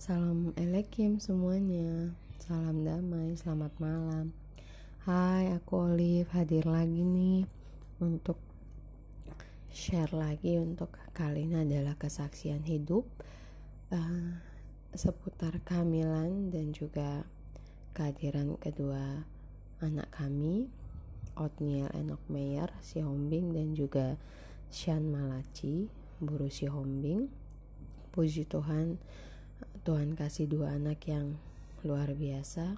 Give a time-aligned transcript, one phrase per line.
[0.00, 2.16] Salam elekim semuanya.
[2.40, 4.32] Salam damai, selamat malam.
[5.04, 7.44] Hai, aku Olive hadir lagi nih
[8.00, 8.40] Untuk
[9.68, 13.04] share lagi untuk kali ini adalah kesaksian hidup
[13.92, 14.40] uh,
[14.96, 17.28] Seputar kehamilan dan juga
[17.92, 19.28] kehadiran kedua
[19.84, 20.72] anak kami
[21.36, 24.16] Otniel Enoch Meyer, si Hombing dan juga
[24.72, 25.92] Shan Malachi,
[26.24, 27.28] Buru si Hombing.
[28.10, 28.96] Puji Tuhan,
[29.80, 31.40] Tuhan kasih dua anak yang
[31.80, 32.76] luar biasa,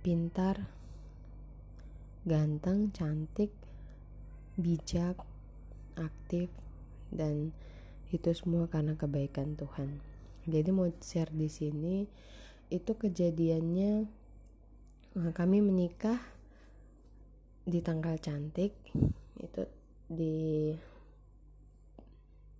[0.00, 0.72] pintar,
[2.24, 3.52] ganteng, cantik,
[4.56, 5.20] bijak,
[6.00, 6.48] aktif,
[7.12, 7.52] dan
[8.08, 10.00] itu semua karena kebaikan Tuhan.
[10.48, 12.08] Jadi mau share di sini
[12.72, 13.92] itu kejadiannya
[15.20, 16.20] eh, kami menikah
[17.64, 18.72] di tanggal cantik
[19.40, 19.62] itu
[20.08, 20.72] di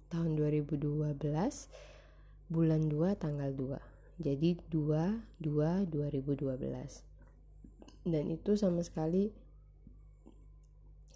[0.09, 0.81] tahun 2012
[2.55, 6.55] bulan 2 tanggal 2 jadi 2 2 2012
[8.07, 9.35] dan itu sama sekali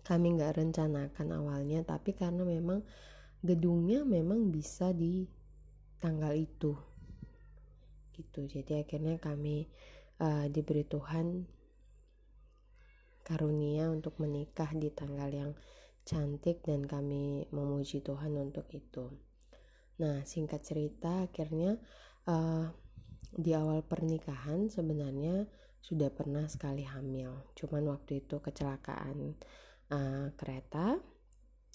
[0.03, 2.83] kami nggak rencanakan awalnya tapi karena memang
[3.45, 5.28] gedungnya memang bisa di
[6.03, 6.75] tanggal itu.
[8.17, 8.41] Gitu.
[8.50, 9.70] Jadi akhirnya kami
[10.19, 11.47] uh, diberi Tuhan
[13.23, 15.52] karunia untuk menikah di tanggal yang
[16.08, 19.12] cantik dan kami memuji Tuhan untuk itu.
[19.99, 21.75] Nah, singkat cerita akhirnya
[22.31, 22.67] uh,
[23.35, 25.47] di awal pernikahan sebenarnya
[25.83, 27.55] sudah pernah sekali hamil.
[27.55, 29.35] Cuman waktu itu kecelakaan
[29.91, 30.99] uh, kereta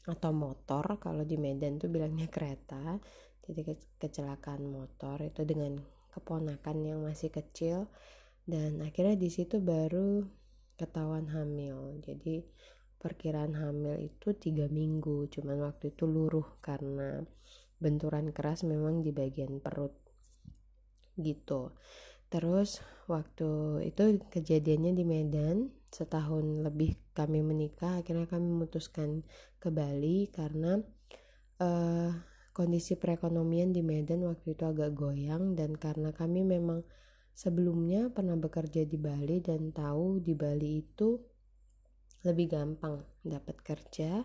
[0.04, 3.00] atau motor kalau di Medan tuh bilangnya kereta.
[3.44, 5.76] Jadi ke kecelakaan motor itu dengan
[6.16, 7.92] keponakan yang masih kecil
[8.48, 10.24] dan akhirnya di situ baru
[10.80, 12.00] ketahuan hamil.
[12.00, 12.44] Jadi
[13.04, 17.20] perkiraan hamil itu tiga minggu cuman waktu itu luruh karena
[17.84, 19.92] benturan keras memang di bagian perut
[21.20, 21.76] gitu
[22.31, 22.80] terus
[23.12, 29.21] waktu itu kejadiannya di Medan setahun lebih kami menikah akhirnya kami memutuskan
[29.60, 30.82] ke Bali karena
[31.61, 32.10] uh,
[32.55, 36.82] kondisi perekonomian di Medan waktu itu agak goyang dan karena kami memang
[37.33, 41.17] sebelumnya pernah bekerja di Bali dan tahu di Bali itu
[42.23, 44.23] lebih gampang dapat kerja.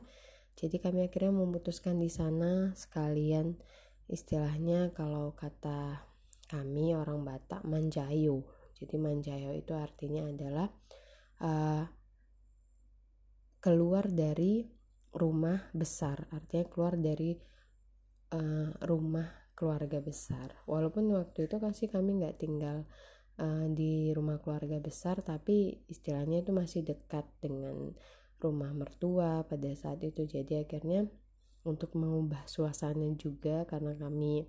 [0.59, 3.55] Jadi kami akhirnya memutuskan di sana sekalian
[4.11, 6.03] istilahnya kalau kata
[6.51, 8.43] kami orang Batak manjayo.
[8.75, 10.67] Jadi manjayo itu artinya adalah
[11.47, 11.87] uh,
[13.63, 14.67] keluar dari
[15.15, 17.39] rumah besar, artinya keluar dari
[18.35, 20.59] uh, rumah keluarga besar.
[20.67, 22.87] Walaupun waktu itu kasih kami nggak tinggal
[23.39, 27.95] uh, di rumah keluarga besar tapi istilahnya itu masih dekat dengan
[28.39, 30.27] rumah mertua pada saat itu.
[30.27, 31.07] Jadi akhirnya
[31.67, 34.47] untuk mengubah suasana juga karena kami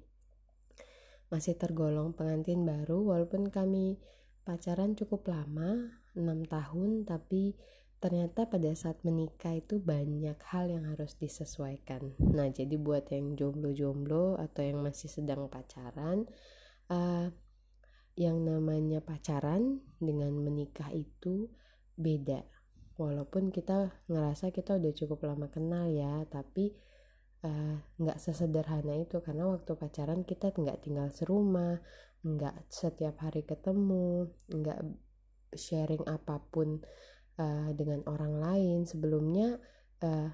[1.29, 4.01] masih tergolong pengantin baru walaupun kami
[4.41, 7.53] pacaran cukup lama 6 tahun tapi
[8.01, 12.17] ternyata pada saat menikah itu banyak hal yang harus disesuaikan.
[12.17, 16.25] Nah jadi buat yang jomblo-jomblo atau yang masih sedang pacaran
[16.89, 17.29] uh,
[18.17, 21.51] yang namanya pacaran dengan menikah itu
[21.99, 22.41] beda
[22.99, 26.75] walaupun kita ngerasa kita udah cukup lama kenal ya tapi
[27.39, 29.23] eh, nggak uh, sesederhana itu.
[29.23, 31.79] Karena waktu pacaran kita nggak tinggal serumah
[32.19, 34.79] nggak setiap hari ketemu nggak
[35.55, 36.83] sharing apa pun
[37.39, 38.83] uh, dengan orang lain.
[38.83, 39.55] Sebelumnya
[40.03, 40.29] uh,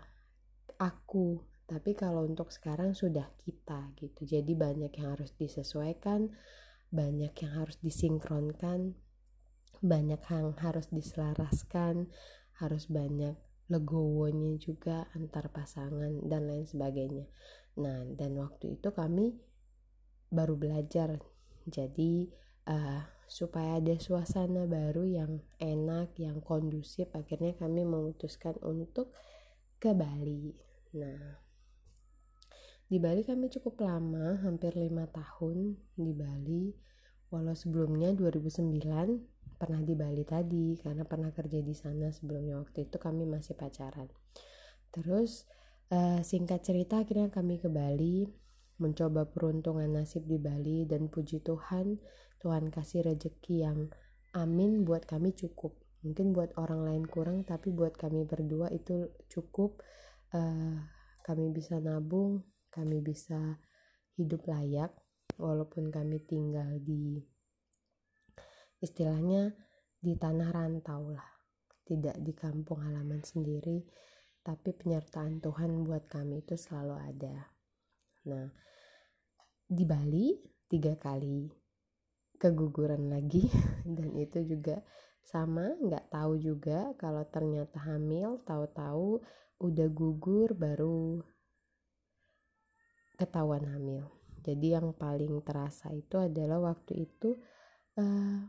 [0.82, 1.46] aku.
[1.66, 4.26] Tapi kalau untuk sekarang sudah kita gitu.
[4.26, 6.34] Jadi banyak yang harus disesuaikan
[6.94, 8.96] banyak yang harus disinkronkan
[9.84, 12.10] banyak yang harus diselaraskan
[12.60, 13.36] harus banyak
[13.66, 17.26] legowonya juga antar pasangan dan lain sebagainya.
[17.82, 19.42] Nah dan waktu itu kami
[20.30, 21.18] baru belajar.
[21.66, 22.30] Jadi
[22.70, 29.10] uh, supaya ada suasana baru yang enak yang kondusif akhirnya kami memutuskan untuk
[29.82, 30.54] ke Bali.
[30.94, 31.42] Nah
[32.86, 36.70] di Bali kami cukup lama, hampir lima tahun di Bali.
[37.34, 42.60] Walau sebelumnya 2009 pernah di Bali tadi karena pernah kerja di sana sebelumnya.
[42.62, 44.10] Waktu itu kami masih pacaran.
[44.92, 45.46] Terus
[45.94, 48.28] uh, singkat cerita akhirnya kami ke Bali
[48.76, 51.96] mencoba peruntungan nasib di Bali dan puji Tuhan
[52.44, 53.90] Tuhan kasih rejeki yang
[54.36, 55.80] amin buat kami cukup.
[56.06, 59.82] Mungkin buat orang lain kurang tapi buat kami berdua itu cukup.
[60.36, 60.84] Uh,
[61.26, 62.46] kami bisa nabung
[62.76, 63.56] kami bisa
[64.20, 64.92] hidup layak
[65.40, 67.24] walaupun kami tinggal di
[68.82, 69.54] istilahnya
[70.00, 71.30] di tanah rantau lah.
[71.86, 73.86] Tidak di kampung halaman sendiri
[74.46, 77.50] tapi penyertaan Tuhan buat kami itu selalu ada.
[78.30, 78.46] Nah
[79.66, 80.38] di Bali
[80.70, 81.50] tiga kali
[82.38, 83.50] keguguran lagi
[83.98, 84.86] dan itu juga
[85.26, 89.26] sama nggak tahu juga kalau ternyata hamil tahu-tahu
[89.58, 91.26] udah gugur baru
[93.18, 94.14] ketahuan hamil.
[94.46, 97.34] Jadi yang paling terasa itu adalah waktu itu
[97.98, 98.46] uh,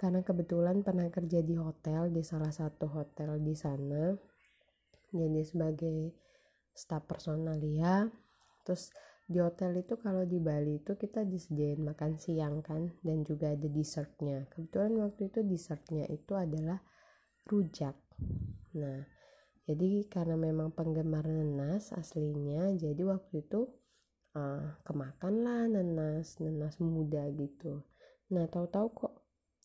[0.00, 4.16] karena kebetulan pernah kerja di hotel di salah satu hotel di sana.
[5.12, 6.16] Jadi sebagai
[6.72, 8.08] staf personal ya
[8.64, 8.88] terus
[9.28, 13.68] di hotel itu kalau di Bali itu kita disediain makan siang kan dan juga ada
[13.68, 14.48] dessertnya.
[14.48, 16.80] Kebetulan waktu itu dessertnya itu adalah
[17.52, 17.94] rujak.
[18.80, 19.04] Nah
[19.68, 23.68] jadi karena memang penggemar nanas aslinya jadi waktu itu
[24.34, 27.84] uh, kemakan lah nanas nanas muda gitu.
[28.32, 29.19] Nah tahu-tahu kok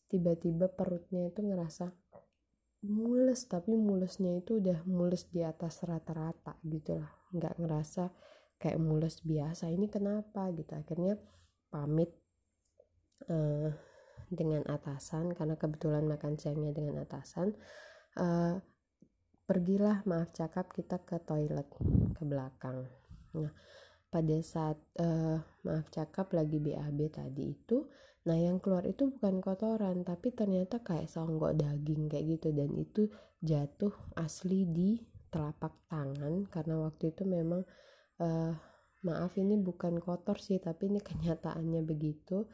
[0.06, 1.90] tiba-tiba perutnya itu ngerasa
[2.86, 7.10] mules tapi mulesnya itu udah mules di atas rata-rata gitu lah.
[7.34, 8.04] Nggak ngerasa
[8.56, 10.48] kayak mules biasa ini kenapa?
[10.54, 10.72] gitu.
[10.76, 11.18] Akhirnya
[11.68, 12.14] pamit
[13.28, 13.70] uh,
[14.30, 17.54] dengan atasan karena kebetulan makan siangnya dengan atasan
[18.18, 18.58] uh,
[19.46, 21.70] pergilah maaf cakap kita ke toilet
[22.18, 22.90] ke belakang.
[23.38, 23.52] Nah
[24.10, 27.86] pada saat uh, maaf cakap lagi BAB tadi itu
[28.26, 32.48] nah yang keluar itu bukan kotoran tapi ternyata kayak songgok daging kayak gitu.
[32.50, 33.02] Dan itu
[33.38, 34.98] jatuh asli di
[35.30, 37.62] telapak tangan karena waktu itu memang
[38.18, 38.52] uh,
[39.06, 42.50] maaf ini bukan kotor sih tapi ini kenyataannya begitu.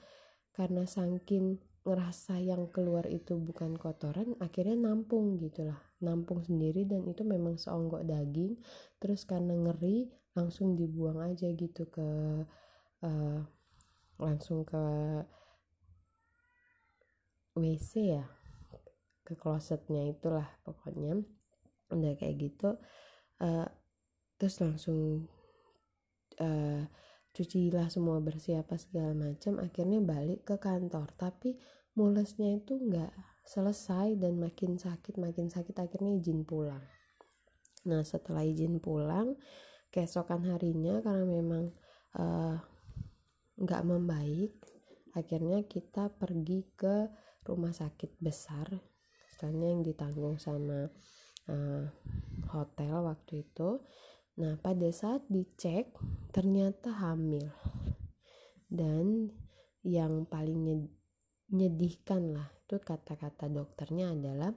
[0.53, 7.25] Karena saking ngerasa yang keluar itu bukan kotoran akhirnya nampung gitulah nampung sendiri dan itu
[7.25, 8.61] memang seonggok daging.
[9.01, 12.09] Terus karena ngeri langsung dibuang aja gitu ke
[13.05, 13.41] uh,
[14.21, 14.85] langsung ke
[17.53, 18.25] WC ya
[19.23, 21.23] ke klosetnya itulah pokoknya.
[21.93, 22.81] Udah kayak gitu
[23.43, 23.69] uh,
[24.41, 25.29] terus langsung
[26.41, 26.83] uh,
[27.33, 31.13] cucilah semua bersih apa segala macam akhirnya balik ke kantor.
[31.17, 31.57] Tapi
[31.97, 33.13] mulesnya itu nggak
[33.43, 36.83] selesai dan makin sakit makin sakit akhirnya izin pulang.
[37.89, 39.35] Nah setelah izin pulang
[39.93, 41.65] keesokan harinya karena memang
[42.17, 42.57] uh,
[43.61, 44.53] nggak membaik
[45.13, 47.13] akhirnya kita pergi ke
[47.43, 48.71] rumah sakit besar
[49.31, 50.91] istilahnya yang ditanggung sama
[51.51, 51.85] uh,
[52.51, 53.83] hotel waktu itu
[54.41, 55.93] Nah, pada saat dicek
[56.33, 57.53] ternyata hamil.
[58.65, 59.29] Dan
[59.85, 60.89] yang paling
[61.53, 64.57] nyedihkan lah itu kata-kata dokternya adalah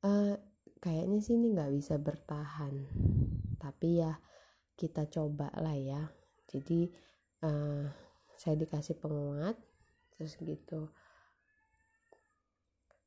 [0.00, 0.40] e,
[0.80, 2.88] kayaknya sih ini nggak bisa bertahan.
[3.60, 4.16] Tapi ya
[4.72, 6.02] kita coba lah ya.
[6.48, 6.86] Jadi
[7.42, 7.82] uh,
[8.38, 9.58] saya dikasih penguat
[10.14, 10.94] terus gitu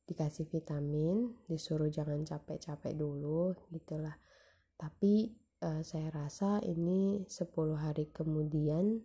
[0.07, 4.15] dikasih vitamin disuruh jangan capek-capek dulu gitulah.
[4.79, 9.03] Tapi uh, saya rasa ini 10 hari kemudian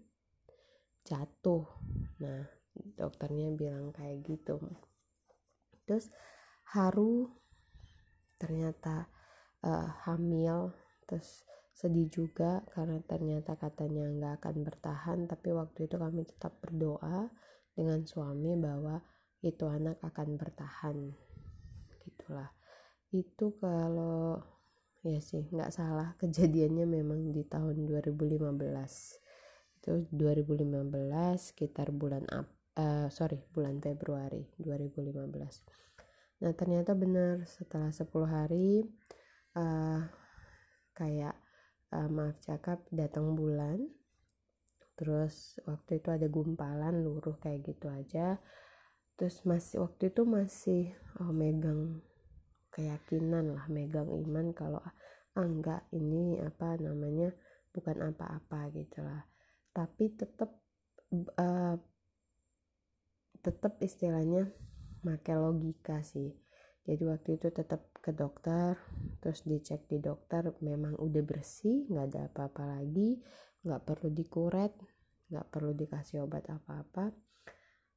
[1.03, 1.67] jatuh.
[2.23, 2.47] Nah
[2.95, 4.63] dokternya bilang kayak gitu.
[5.85, 6.07] Terus
[6.71, 7.35] haru
[8.39, 9.11] ternyata
[9.67, 10.71] uh, hamil.
[11.11, 11.43] Terus
[11.75, 15.19] sedih juga karena ternyata katanya nggak akan bertahan.
[15.27, 17.27] Tapi waktu itu kami tetap berdoa
[17.75, 19.03] dengan suami bahwa
[19.43, 20.97] itu anak akan bertahan.
[22.07, 22.51] Gitulah.
[23.11, 24.41] Itu kalau
[25.03, 26.15] ya sih nggak salah.
[26.23, 29.23] Kejadiannya memang di tahun 2015
[29.83, 30.63] itu 2015
[31.43, 32.47] sekitar bulan Ap
[32.79, 38.87] uh, sorry bulan Februari 2015 nah ternyata benar setelah 10 hari
[39.59, 40.07] uh,
[40.95, 41.35] kayak
[41.91, 43.91] uh, maaf cakap datang bulan
[44.95, 48.39] terus waktu itu ada gumpalan luruh kayak gitu aja
[49.23, 50.83] terus masih waktu itu masih
[51.23, 52.03] oh, megang
[52.75, 54.91] keyakinan lah megang iman kalau ah
[55.95, 57.31] ini apa namanya
[57.71, 59.23] bukan apa-apa gitu lah.
[59.71, 60.59] Tapi tetap
[61.39, 61.79] uh,
[63.47, 64.51] tetap istilahnya
[65.07, 66.35] pakai logika sih.
[66.83, 68.75] Jadi waktu itu tetap ke dokter
[69.23, 73.23] terus dicek di dokter memang udah bersih nggak ada apa-apa lagi
[73.63, 74.75] nggak perlu dikuret
[75.31, 77.15] nggak perlu dikasih obat apa-apa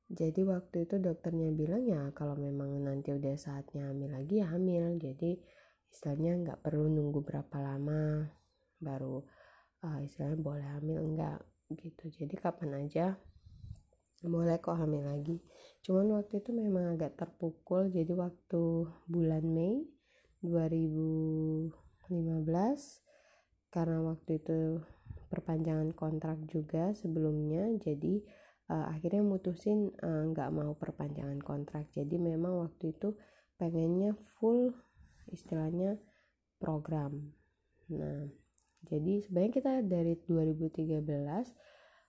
[0.06, 5.02] jadi waktu itu dokternya bilang ya kalau memang nanti udah saatnya hamil lagi ya hamil.
[5.02, 5.42] Jadi
[5.90, 8.30] istilahnya nggak perlu nunggu berapa lama
[8.78, 9.26] baru
[9.82, 11.42] uh, istilahnya boleh hamil enggak
[11.74, 12.14] gitu.
[12.14, 13.18] Jadi kapan aja
[14.22, 15.42] boleh kok hamil lagi.
[15.82, 17.90] Cuman waktu itu memang agak terpukul.
[17.90, 19.90] Jadi waktu bulan Mei
[20.46, 21.74] 2015
[23.74, 24.86] karena waktu itu
[25.34, 28.22] perpanjangan kontrak juga sebelumnya jadi
[28.70, 31.90] uh, akhirnya mutusin eh, nggak uh, mau perpanjangan kontrak.
[31.94, 33.14] Jadi memang waktu itu
[33.56, 34.74] pengennya full
[35.30, 35.98] istilahnya
[36.58, 37.34] program.
[37.94, 38.30] Nah
[38.86, 41.02] jadi sebenarnya kita dari 2013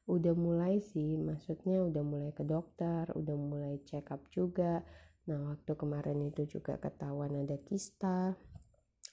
[0.06, 4.84] udah mulai sih maksudnya udah mulai ke dokter udah mulai check up juga.
[5.26, 8.38] Nah waktu kemarin itu juga ketahuan ada kista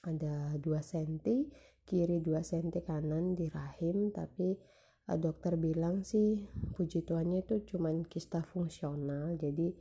[0.04, 1.48] ada 2 cm
[1.84, 4.56] kiri 2 cm kanan di rahim tapi
[5.04, 9.76] dokter bilang sih puji tuannya itu cuman kista fungsional jadi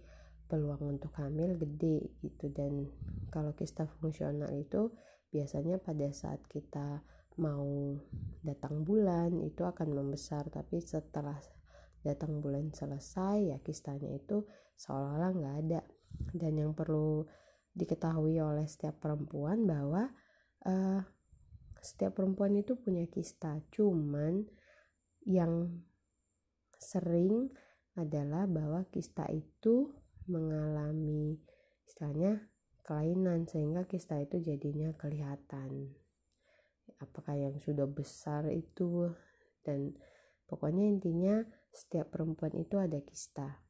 [0.51, 2.51] peluang untuk hamil gede gitu.
[2.51, 2.91] Dan
[3.31, 4.91] kalau kista fungsional itu
[5.31, 7.01] biasanya pada saat kita
[7.41, 7.97] mau
[8.45, 11.39] datang bulan itu akan membesar tapi setelah
[12.05, 14.43] datang bulan selesai ya kistanya itu
[14.75, 15.81] seolah-olah nggak ada.
[16.35, 17.25] Dan yang perlu
[17.73, 20.11] diketahui oleh setiap perempuan bahwa
[20.69, 21.01] uh,
[21.81, 24.45] setiap perempuan itu punya kista cuman
[25.23, 25.83] yang
[26.79, 27.51] sering
[27.95, 29.93] adalah bahwa kista itu
[30.27, 31.39] mengalami
[31.87, 32.49] istilahnya
[32.83, 35.95] kelainan sehingga kista itu jadinya kelihatan.
[36.99, 39.11] Apakah yang sudah besar itu
[39.63, 39.95] dan
[40.47, 43.63] pokoknya intinya setiap perempuan itu ada kista.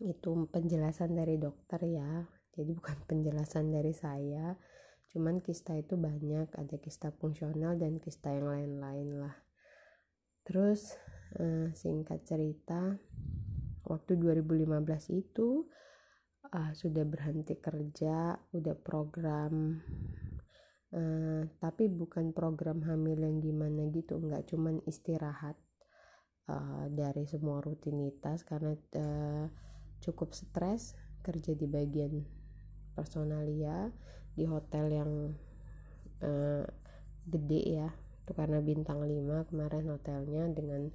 [0.00, 2.24] Itu penjelasan dari dokter ya
[2.56, 4.56] jadi bukan penjelasan dari saya
[5.12, 9.45] cuman kista itu banyak ada kista fungsional dan kista yang lain-lain lah
[10.46, 10.94] terus
[11.36, 12.94] eh, singkat cerita
[13.86, 14.70] waktu 2015
[15.14, 15.66] itu
[16.50, 19.78] uh, sudah berhenti kerja udah program
[20.94, 25.54] uh, tapi bukan program hamil yang gimana gitu nggak cuman istirahat
[26.50, 29.46] uh, dari semua rutinitas karena uh,
[30.02, 32.22] cukup stres kerja di bagian
[32.94, 33.90] personalia
[34.36, 35.12] di hotel yang
[36.22, 36.64] uh,
[37.26, 37.90] gede ya
[38.26, 40.90] itu karena bintang 5 kemarin hotelnya dengan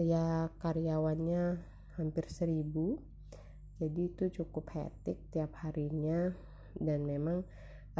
[0.00, 1.60] ya karyawannya
[2.00, 2.96] hampir seribu.
[3.76, 6.32] Jadi itu cukup hektik tiap harinya.
[6.72, 7.44] Dan memang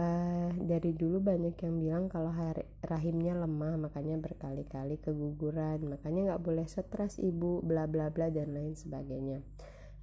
[0.01, 5.85] uh, dari dulu banyak yang bilang kalau hari, rahimnya lemah makanya berkali-kali keguguran.
[5.93, 9.45] Makanya nggak boleh stres ibu bla bla bla dan lain sebagainya.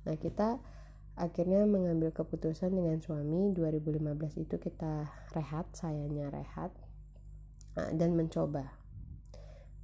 [0.06, 0.62] Nah kita
[1.18, 3.58] akhirnya mengambil keputusan dengan suami.
[3.58, 6.70] 2015 itu kita rehat sayanya rehat
[7.76, 8.74] dan mencoba.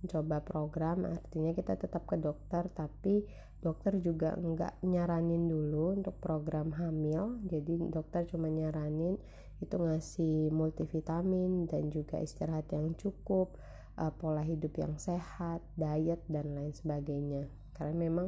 [0.06, 3.26] Mencoba program artinya kita tetap ke dokter tapi
[3.66, 7.42] dokter juga nggak nyaranin dulu untuk program hamil.
[7.50, 9.18] Jadi dokter cuma nyaranin
[9.64, 13.56] itu ngasih multivitamin dan juga istirahat yang cukup
[13.98, 17.48] uh, pola hidup yang sehat diet dan lain sebagainya.
[17.74, 18.28] Karena memang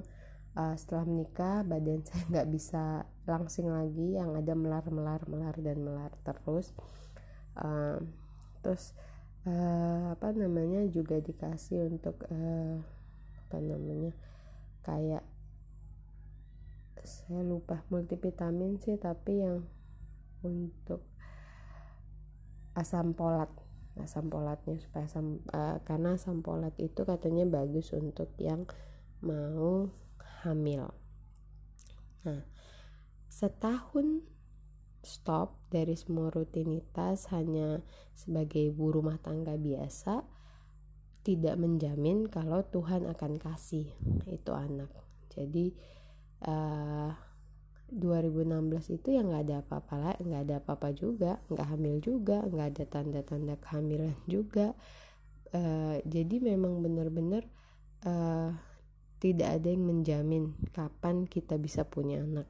[0.57, 5.77] uh, setelah menikah badan saya nggak bisa langsing lagi yang ada melar melar melar dan
[5.83, 6.71] melar terus.
[7.53, 8.01] Uh,
[8.65, 8.97] terus
[9.47, 12.83] uh, apa namanya juga dikasih untuk uh,
[13.47, 14.11] apa namanya
[14.83, 15.23] kayak
[17.07, 19.63] saya lupa multivitamin sih tapi yang
[20.43, 21.07] untuk
[22.75, 23.47] asam polat.
[23.97, 28.67] Asam polatnya supaya asam uh, karena asam polat itu katanya bagus untuk yang
[29.23, 29.89] mau
[30.43, 30.93] hamil.
[32.27, 32.45] Nah
[33.31, 34.21] setahun
[35.07, 37.79] stop dari semua rutinitas hanya
[38.11, 40.27] sebagai ibu rumah tangga biasa
[41.23, 43.87] tidak menjamin kalau Tuhan akan kasih
[44.27, 44.87] itu anak.
[45.31, 45.75] Jadi
[46.47, 47.11] uh, eh,
[47.91, 52.67] 2016 itu yang nggak ada apa-apa lah nggak ada apa-apa juga nggak hamil juga nggak
[52.75, 54.75] ada tanda-tanda kehamilan juga.
[55.51, 57.47] Uh, jadi memang benar-benar
[58.03, 58.51] uh,
[59.23, 62.47] tidak ada yang menjamin kapan kita bisa punya anak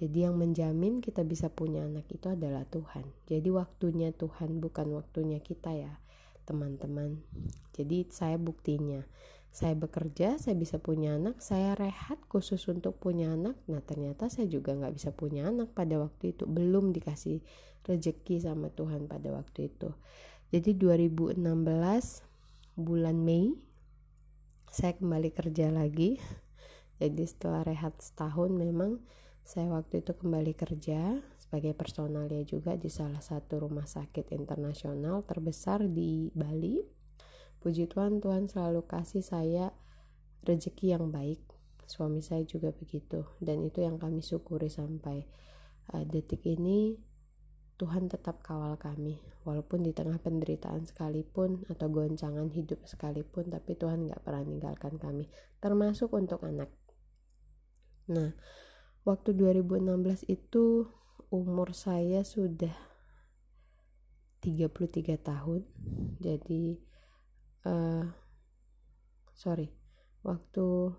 [0.00, 3.04] jadi yang menjamin kita bisa punya anak itu adalah Tuhan.
[3.28, 6.00] Jadi waktunya Tuhan bukan waktunya kita ya
[6.48, 7.20] teman-teman.
[7.76, 9.04] Jadi saya buktinya.
[9.52, 13.60] Saya bekerja saya bisa punya anak saya rehat khusus untuk punya anak.
[13.68, 16.48] Nah ternyata saya juga nggak bisa punya anak pada waktu itu.
[16.48, 17.44] Belum dikasih
[17.84, 19.92] rezeki sama Tuhan pada waktu itu.
[20.48, 21.36] Jadi 2016
[22.80, 23.52] bulan Mei
[24.72, 26.16] saya kembali kerja lagi.
[27.04, 29.04] Jadi setelah rehat setahun memang
[29.50, 35.90] saya waktu itu kembali kerja sebagai personalnya juga di salah satu rumah sakit internasional terbesar
[35.90, 37.00] di Bali
[37.60, 39.68] Puji Tuhan, Tuhan selalu kasih saya
[40.48, 41.44] rezeki yang baik.
[41.84, 45.28] Suami saya juga begitu, dan itu yang kami syukuri sampai
[45.92, 46.96] uh, detik ini.
[47.76, 54.08] Tuhan tetap kawal kami, walaupun di tengah penderitaan sekalipun atau goncangan hidup sekalipun, tapi Tuhan
[54.08, 55.28] gak pernah meninggalkan kami,
[55.60, 56.68] termasuk untuk anak.
[58.08, 58.36] Nah,
[59.04, 60.88] waktu 2016 itu
[61.30, 62.74] umur saya sudah
[64.40, 65.62] 33 tahun,
[66.16, 66.80] jadi
[67.68, 68.08] uh,
[69.36, 69.72] sorry
[70.20, 70.92] waktu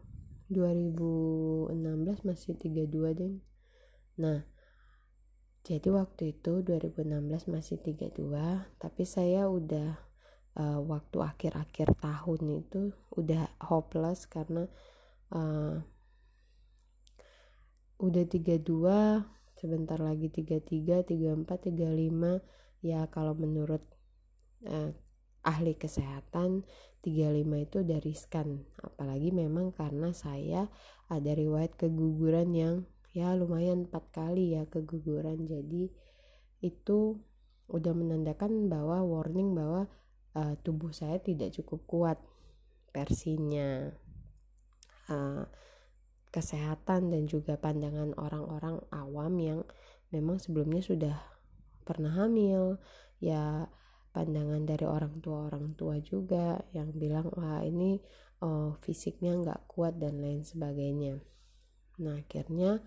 [0.50, 1.77] 2016
[2.25, 3.36] masih 32 deh
[4.20, 4.43] nah
[5.62, 8.17] jadi waktu itu 2016 masih 32
[8.81, 9.96] tapi saya udah
[10.58, 14.65] uh, waktu akhir-akhir tahun itu udah hopeless karena
[15.31, 15.79] uh,
[18.01, 18.65] udah 32
[19.53, 23.86] sebentar lagi 33 34 35 ya kalau menurut
[24.65, 24.89] uh,
[25.46, 26.65] ahli kesehatan
[27.05, 28.65] 35 itu udah riskan.
[28.81, 30.70] Apalagi memang karena saya
[31.13, 32.75] ada riwayat keguguran yang
[33.13, 35.46] ya lumayan empat kali ya keguguran.
[35.46, 35.93] Jadi
[36.65, 37.22] itu
[37.70, 39.86] udah menandakan bahwa warning bahwa
[40.34, 42.17] uh, tubuh saya tidak cukup kuat
[42.91, 43.93] versinya
[45.10, 45.46] uh,
[46.32, 49.60] kesehatan dan juga pandangan orang-orang awam yang
[50.16, 51.16] memang sebelumnya sudah
[51.84, 52.80] pernah hamil.
[53.22, 53.70] Ya
[54.12, 58.00] pandangan dari orang tua orang tua juga yang bilang wah ini
[58.44, 61.22] oh, fisiknya nggak kuat dan lain sebagainya.
[62.02, 62.82] Nah akhirnya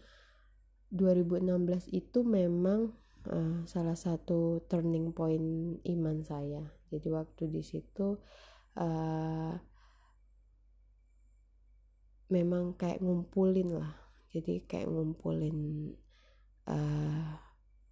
[0.94, 2.92] 2016 itu memang
[3.30, 6.62] uh, salah satu turning point iman saya.
[6.92, 8.18] Jadi waktu di situ
[8.78, 9.52] uh,
[12.28, 13.92] memang kayak ngumpulin lah.
[14.32, 15.90] Jadi kayak ngumpulin
[16.66, 17.38] uh,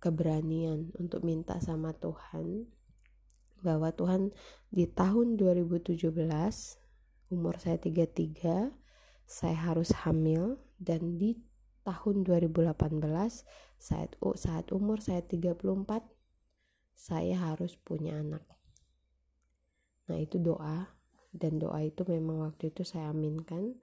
[0.03, 2.67] keberanian untuk minta sama Tuhan.
[3.63, 4.35] Bahwa Tuhan
[4.75, 6.11] di tahun 2017
[7.31, 8.75] umur saya 33
[9.29, 10.59] saya harus hamil.
[10.83, 11.39] Dan di
[11.87, 12.75] tahun 2018
[13.79, 15.63] saat saat umur saya 34
[16.99, 18.43] saya harus punya anak.
[20.11, 20.91] Nah itu doa.
[21.33, 23.79] Dan doa itu memang waktu itu saya aminkan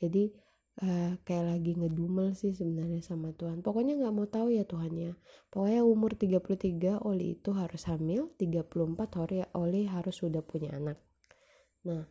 [0.00, 0.32] jadi
[0.80, 3.60] uh, kayak lagi ngedumel sih sebenarnya sama Tuhan.
[3.60, 5.12] Pokoknya nggak mau tahu ya Tuhan ya
[5.52, 10.96] pokoknya umur 33 Oli itu harus hamil 34 Oli, Oli harus sudah punya anak.
[11.84, 12.08] Nah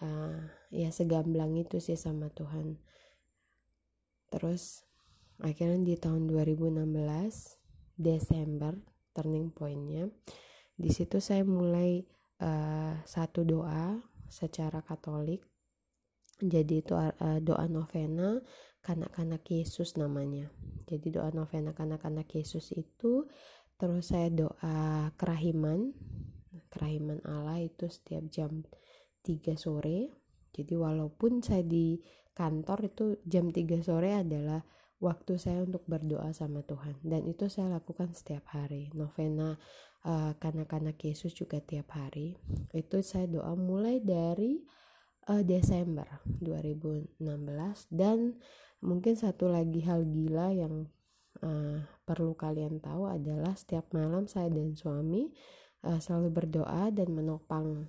[0.00, 0.38] uh,
[0.70, 2.78] ya segamblang itu sih sama Tuhan.
[4.32, 4.86] Terus
[5.42, 6.86] akhirnya di tahun 2016
[7.98, 8.78] Desember
[9.12, 10.08] turning pointnya
[10.72, 12.00] di situ saya mulai
[12.40, 14.00] uh, satu doa
[14.32, 15.51] secara Katolik
[16.42, 18.42] jadi itu uh, doa novena
[18.82, 20.50] kanak-kanak Yesus namanya.
[20.90, 23.30] Jadi doa novena kanak-kanak Yesus itu
[23.78, 25.94] terus saya doa kerahiman
[26.66, 28.66] kerahiman Allah itu setiap jam
[29.22, 30.10] 3 sore.
[30.52, 32.02] Jadi walaupun saya di
[32.34, 34.66] kantor itu jam 3 sore adalah
[34.98, 36.98] waktu saya untuk berdoa sama Tuhan.
[37.06, 38.90] Dan itu saya lakukan setiap hari.
[38.98, 39.54] Novena
[40.06, 42.34] uh, kanak-kanak Yesus juga tiap hari.
[42.74, 44.62] Itu saya doa mulai dari
[45.28, 46.06] uh, Desember
[46.40, 47.18] 2016
[47.92, 48.38] dan
[48.82, 50.90] mungkin satu lagi hal gila yang
[51.42, 55.30] uh, perlu kalian tahu adalah setiap malam saya dan suami
[55.86, 57.86] uh, selalu berdoa dan menopang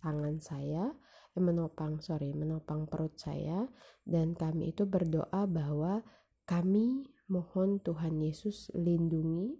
[0.00, 0.96] tangan saya
[1.36, 3.68] eh, menopang sorry menopang perut saya.
[4.02, 6.02] Dan kami itu berdoa bahwa
[6.48, 9.54] kami mohon Tuhan Yesus lindungi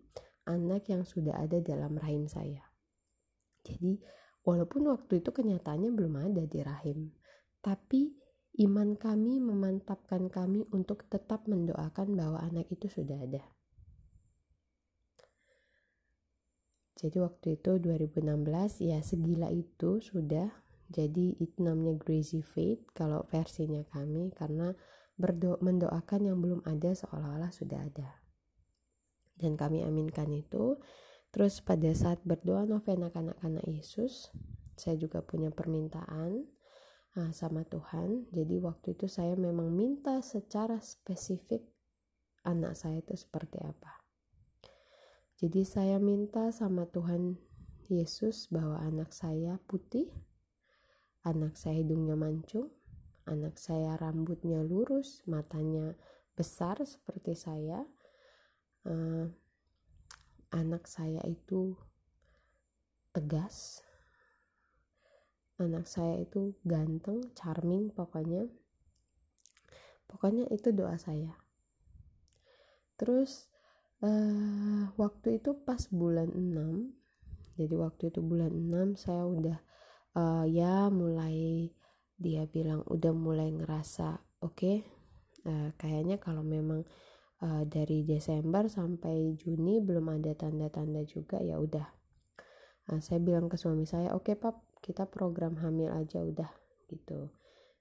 [0.49, 2.67] anak yang sudah ada dalam rahim saya.
[3.63, 4.03] Jadi
[4.45, 7.13] Walaupun waktu itu kenyataannya belum ada di rahim,
[7.61, 8.17] tapi
[8.65, 13.45] iman kami memantapkan kami untuk tetap mendoakan bahwa anak itu sudah ada.
[17.01, 20.53] Jadi waktu itu 2016 ya segila itu sudah
[20.93, 24.77] jadi itu namanya crazy faith kalau versinya kami karena
[25.17, 28.21] berdo mendoakan yang belum ada seolah-olah sudah ada.
[29.33, 30.77] Dan kami aminkan itu
[31.31, 34.35] Terus pada saat berdoa novena kanak-kanak Yesus,
[34.75, 36.43] saya juga punya permintaan
[37.15, 38.27] uh, sama Tuhan.
[38.35, 41.63] Jadi waktu itu saya memang minta secara spesifik
[42.43, 44.03] anak saya itu seperti apa.
[45.41, 47.41] Jadi saya minta sama Tuhan
[47.89, 50.13] Yesus bahwa anak saya putih,
[51.25, 52.69] anak saya hidungnya mancung,
[53.25, 55.97] anak saya rambutnya lurus, matanya
[56.37, 57.89] besar seperti saya,
[58.85, 59.33] uh,
[60.51, 61.79] anak saya itu
[63.11, 63.83] tegas.
[65.61, 68.49] Anak saya itu ganteng charming pokoknya.
[70.11, 71.37] Pokoknya itu doa saya.
[72.97, 73.51] Terus
[74.05, 77.01] uh, waktu itu pas bulan 6
[77.61, 79.59] jadi waktu itu bulan 6 saya udah
[80.17, 81.69] uh, ya mulai
[82.21, 84.77] dia bilang udah mulai ngerasa oke okay,
[85.49, 86.85] uh, kayaknya kalau memang
[87.45, 91.89] uh, dari Desember sampai Juni belum ada tanda-tanda juga ya udah.
[92.89, 96.49] Uh, saya bilang ke suami saya oke okay, pap kita program hamil aja udah
[96.89, 97.33] gitu.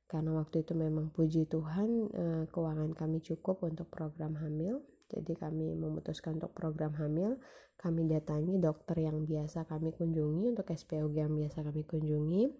[0.10, 4.82] Karena waktu itu memang puji Tuhan uh, keuangan kami cukup untuk program hamil.
[5.10, 7.38] Jadi kami memutuskan untuk program hamil.
[7.80, 12.52] Kami datangi dokter yang biasa kami kunjungi untuk SPOG yang biasa kami kunjungi.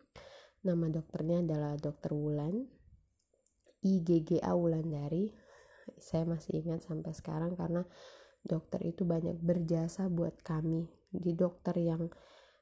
[0.64, 2.80] Nama dokternya adalah dokter Wulan
[3.80, 5.32] IGGA Wulandari
[5.98, 7.82] saya masih ingat sampai sekarang karena
[8.46, 10.86] dokter itu banyak berjasa buat kami.
[11.10, 12.12] Di dokter yang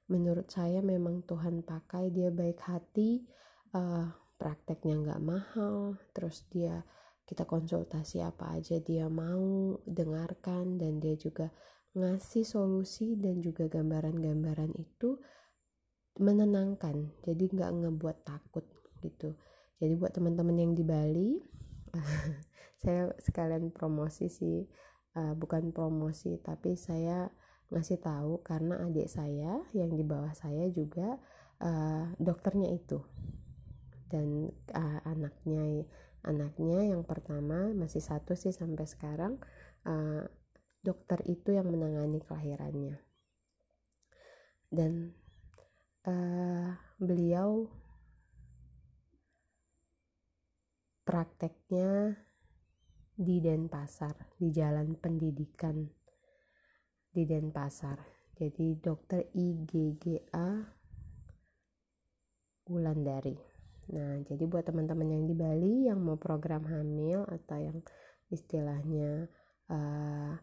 [0.07, 3.27] menurut saya memang Tuhan pakai dia baik hati
[3.75, 4.07] uh,
[4.39, 6.85] prakteknya nggak mahal terus dia
[7.27, 11.51] kita konsultasi apa aja dia mau dengarkan dan dia juga
[11.91, 15.19] ngasih solusi dan juga gambaran-gambaran itu
[16.23, 17.11] menenangkan.
[17.25, 18.63] Jadi nggak ngebuat takut
[19.03, 19.35] gitu.
[19.77, 21.37] Jadi buat teman-teman yang di Bali
[22.77, 24.65] saya sekalian promosi sih
[25.17, 27.29] uh, bukan promosi tapi saya
[27.67, 31.19] ngasih tahu karena adik saya yang di bawah saya juga
[31.59, 33.03] uh, dokternya itu.
[34.07, 35.83] Dan uh, anaknya
[36.23, 39.39] anaknya yang pertama masih satu sih sampai sekarang
[39.83, 40.23] uh,
[40.79, 43.03] dokter itu yang menangani kelahirannya.
[44.71, 45.11] Dan
[46.07, 47.67] uh, beliau
[51.03, 52.19] prakteknya
[53.17, 55.81] di Denpasar di Jalan Pendidikan
[57.09, 57.97] di Denpasar.
[58.37, 60.61] Jadi dokter IGGA
[62.69, 63.33] Wulandari.
[63.89, 67.81] Nah jadi buat teman-teman yang di Bali yang mau program hamil atau yang
[68.29, 69.25] istilahnya
[69.73, 70.37] uh,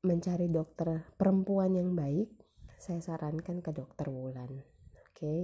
[0.00, 2.32] mencari dokter perempuan yang baik
[2.80, 4.64] saya sarankan ke dokter Wulan.
[4.96, 5.12] Oke?
[5.12, 5.40] Okay?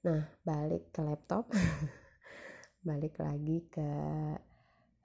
[0.00, 1.52] nah balik ke laptop.
[2.86, 3.90] Balik lagi ke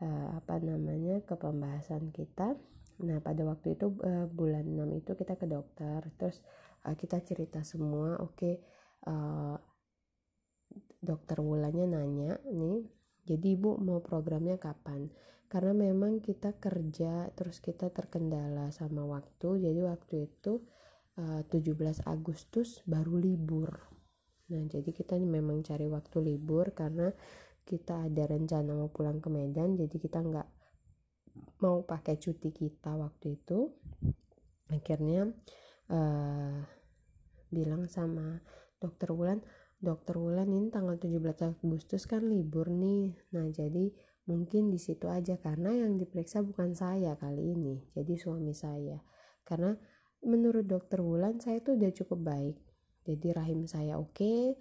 [0.02, 2.58] uh, apa namanya ke pembahasan kita.
[3.06, 6.42] Nah pada waktu itu uh, bulan 6 itu kita ke dokter terus
[6.86, 8.56] uh, kita cerita semua oke okay,
[9.10, 9.58] uh,
[11.02, 12.86] dokter Wulannya nanya nih
[13.26, 15.10] jadi ibu mau programnya kapan?
[15.52, 20.64] Karena memang kita kerja terus kita terkendala sama waktu jadi waktu itu
[21.20, 23.70] uh, 17 Agustus baru libur.
[24.52, 27.12] Nah jadi kita memang cari waktu libur karena
[27.71, 30.47] kita ada rencana mau pulang ke Medan jadi kita nggak
[31.63, 33.71] mau pakai cuti kita waktu itu.
[34.67, 35.31] Akhirnya
[35.88, 36.60] uh,
[37.47, 38.43] bilang sama
[38.84, 39.39] dokter Wulan
[39.81, 43.17] dokter Wulan ini tanggal 17 Agustus kan libur nih.
[43.34, 43.89] Nah jadi
[44.29, 49.01] mungkin di situ aja karena yang diperiksa bukan saya kali ini jadi suami saya.
[49.41, 49.73] Karena
[50.21, 52.57] menurut dokter Wulan saya tuh udah cukup baik.
[53.01, 54.53] Jadi rahim saya oke okay,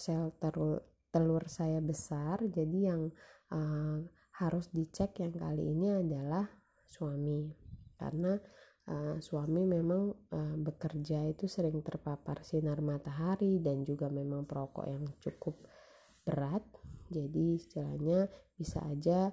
[0.00, 0.80] sel telur
[1.16, 3.08] telur saya besar jadi yang
[3.48, 4.04] uh,
[4.36, 6.44] harus dicek yang kali ini adalah
[6.84, 7.48] suami.
[7.96, 8.36] Karena
[8.92, 15.08] uh, suami memang uh, bekerja itu sering terpapar sinar matahari dan juga memang perokok yang
[15.24, 15.56] cukup
[16.28, 16.60] berat.
[17.08, 19.32] Jadi istilahnya bisa aja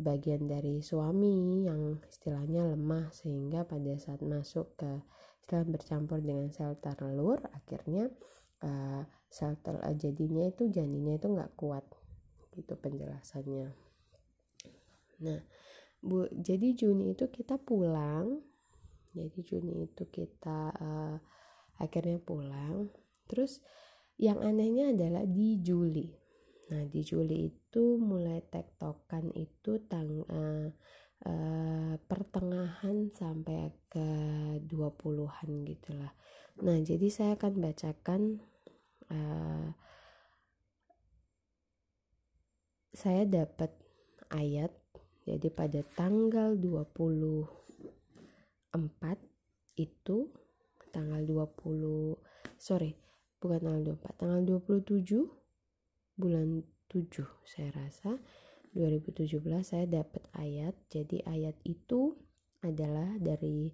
[0.00, 4.98] bagian dari suami yang istilahnya lemah sehingga pada saat masuk ke
[5.44, 8.08] setelah bercampur dengan sel telur akhirnya
[8.62, 11.82] uh, sel tel uh, jadinya itu janinnya itu nggak kuat
[12.54, 13.74] gitu penjelasannya.
[15.26, 15.40] Nah
[16.04, 18.44] bu jadi Juni itu kita pulang.
[19.14, 21.16] Jadi Juni itu kita uh,
[21.82, 22.90] akhirnya pulang.
[23.26, 23.62] Terus
[24.20, 26.06] yang anehnya adalah di Juli.
[26.70, 30.70] Nah di Juli itu mulai tektokan itu tang uh,
[31.26, 34.08] uh, pertengahan sampai ke
[34.66, 36.12] 20-an gitulah
[36.62, 38.38] nah jadi saya akan bacakan
[39.10, 39.74] uh,
[42.94, 43.74] saya dapat
[44.30, 44.70] ayat
[45.26, 48.78] jadi pada tanggal 24
[49.80, 50.30] itu
[50.94, 52.14] tanggal 20
[52.60, 52.94] sorry
[53.42, 55.26] bukan tanggal 24 tanggal 27
[56.14, 58.22] bulan 7 saya rasa
[58.74, 60.74] 2017 saya dapat ayat.
[60.90, 62.18] Jadi ayat itu
[62.60, 63.70] adalah dari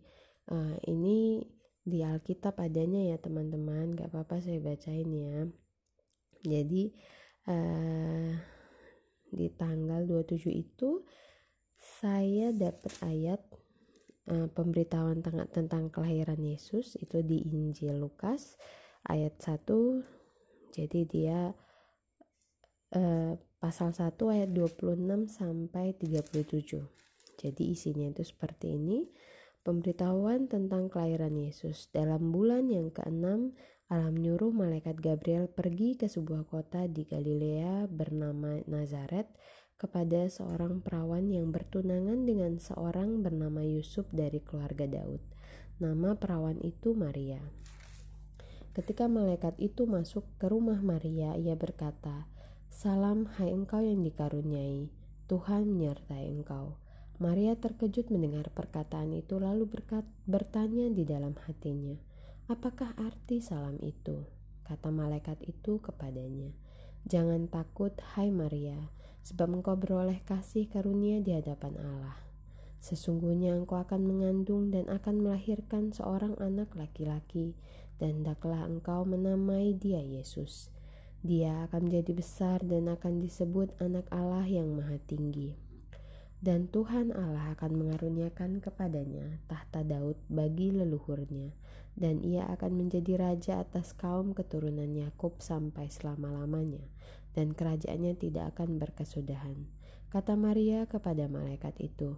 [0.53, 1.41] uh, ini
[1.83, 3.97] di Alkitab adanya ya teman-teman.
[3.97, 5.49] Gak apa-apa saya bacain ya.
[6.41, 6.93] Jadi
[7.49, 8.31] uh,
[9.31, 11.05] di tanggal 27 itu
[11.81, 13.41] saya dapat ayat
[14.29, 16.97] uh, pemberitahuan tentang, tentang kelahiran Yesus.
[17.01, 18.57] Itu di Injil Lukas
[19.09, 20.21] ayat 1
[20.71, 21.41] jadi dia
[22.97, 26.85] uh, pasal 1 ayat 26 sampai 37
[27.41, 29.09] jadi isinya itu seperti ini
[29.61, 31.93] Pemberitahuan tentang kelahiran Yesus.
[31.93, 33.53] Dalam bulan yang keenam,
[33.93, 39.29] Allah menyuruh malaikat Gabriel pergi ke sebuah kota di Galilea bernama Nazaret
[39.77, 45.21] kepada seorang perawan yang bertunangan dengan seorang bernama Yusuf dari keluarga Daud.
[45.77, 47.45] Nama perawan itu Maria.
[48.73, 52.33] Ketika malaikat itu masuk ke rumah Maria, ia berkata,
[52.73, 54.89] "Salam, hai engkau yang dikaruniai,
[55.29, 56.80] Tuhan menyertai engkau."
[57.21, 62.01] Maria terkejut mendengar perkataan itu lalu berkat, bertanya di dalam hatinya,
[62.49, 64.25] "Apakah arti salam itu?"
[64.65, 66.49] Kata malaikat itu kepadanya,
[67.05, 68.89] "Jangan takut, hai Maria,
[69.21, 72.17] sebab engkau beroleh kasih karunia di hadapan Allah.
[72.81, 77.53] Sesungguhnya engkau akan mengandung dan akan melahirkan seorang anak laki-laki,
[78.01, 80.73] dan hendaklah engkau menamai dia Yesus.
[81.21, 85.70] Dia akan menjadi besar dan akan disebut anak Allah yang maha tinggi.
[86.41, 91.53] Dan Tuhan Allah akan mengaruniakan kepadanya tahta Daud bagi leluhurnya,
[92.01, 96.81] dan ia akan menjadi raja atas kaum keturunan Yakub sampai selama-lamanya,
[97.37, 99.69] dan kerajaannya tidak akan berkesudahan.
[100.09, 102.17] Kata Maria kepada malaikat itu,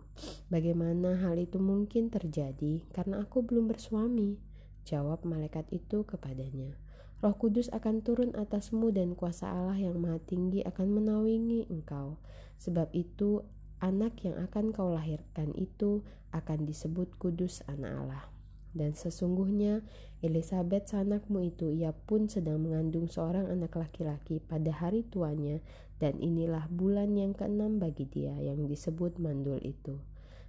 [0.49, 4.39] "Bagaimana hal itu mungkin terjadi karena aku belum bersuami?"
[4.87, 6.79] Jawab malaikat itu kepadanya,
[7.23, 12.19] Roh Kudus akan turun atasmu dan kuasa Allah yang maha tinggi akan menaungi engkau.
[12.59, 13.47] Sebab itu
[13.83, 18.25] anak yang akan kau lahirkan itu akan disebut kudus anak Allah.
[18.73, 19.85] Dan sesungguhnya
[20.25, 25.61] Elizabeth sanakmu itu ia pun sedang mengandung seorang anak laki-laki pada hari tuanya
[26.01, 30.01] dan inilah bulan yang keenam bagi dia yang disebut mandul itu.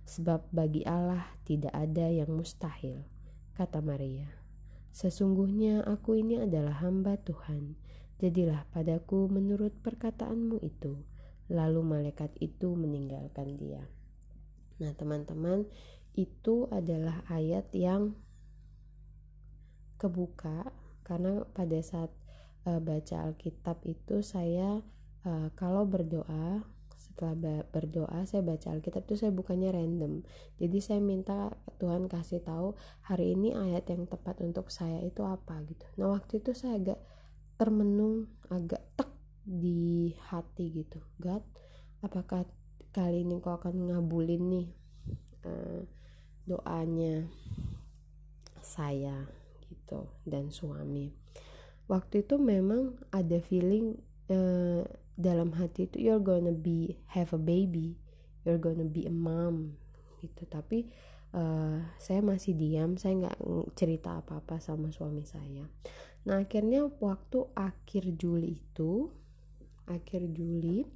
[0.08, 3.04] Sebab bagi Allah tidak ada yang mustahil
[3.60, 4.30] kata Maria.
[4.94, 7.76] Sesungguhnya aku ini adalah hamba Tuhan,
[8.22, 11.02] jadilah padaku menurut perkataanmu itu.
[11.52, 13.84] Lalu malaikat itu meninggalkan dia.
[14.80, 15.68] Nah, teman-teman,
[16.14, 18.14] itu adalah ayat yang
[19.98, 20.70] kebuka
[21.08, 22.12] karena pada saat
[22.68, 24.84] uh, baca Alkitab itu saya
[25.24, 26.68] uh, kalau berdoa
[27.00, 30.28] setelah berdoa saya baca Alkitab itu saya bukannya random
[30.58, 32.74] jadi saya minta Tuhan kasih tahu
[33.06, 37.00] hari ini ayat yang tepat untuk saya itu apa gitu nah waktu itu saya agak
[37.56, 39.13] termenung agak tek
[39.44, 41.04] di hati gitu.
[41.20, 41.44] God
[42.04, 42.48] apakah
[42.96, 44.68] kali ini kau akan ngabulin nih
[45.48, 45.82] uh,
[46.48, 47.28] doanya
[48.64, 49.28] saya
[49.68, 51.12] gitu dan suami?
[51.92, 54.00] Waktu itu memang ada feeling
[54.32, 54.88] uh,
[55.20, 58.00] dalam hati itu you're gonna be have a baby
[58.44, 59.76] you're gonna be a mom
[60.20, 60.48] gitu.
[60.48, 60.88] Tapi
[61.36, 63.40] uh, saya masih diam saya nggak
[63.76, 65.68] cerita apa apa sama suami saya.
[66.24, 69.12] Nah akhirnya waktu akhir Juli itu
[69.88, 70.88] akhir Juli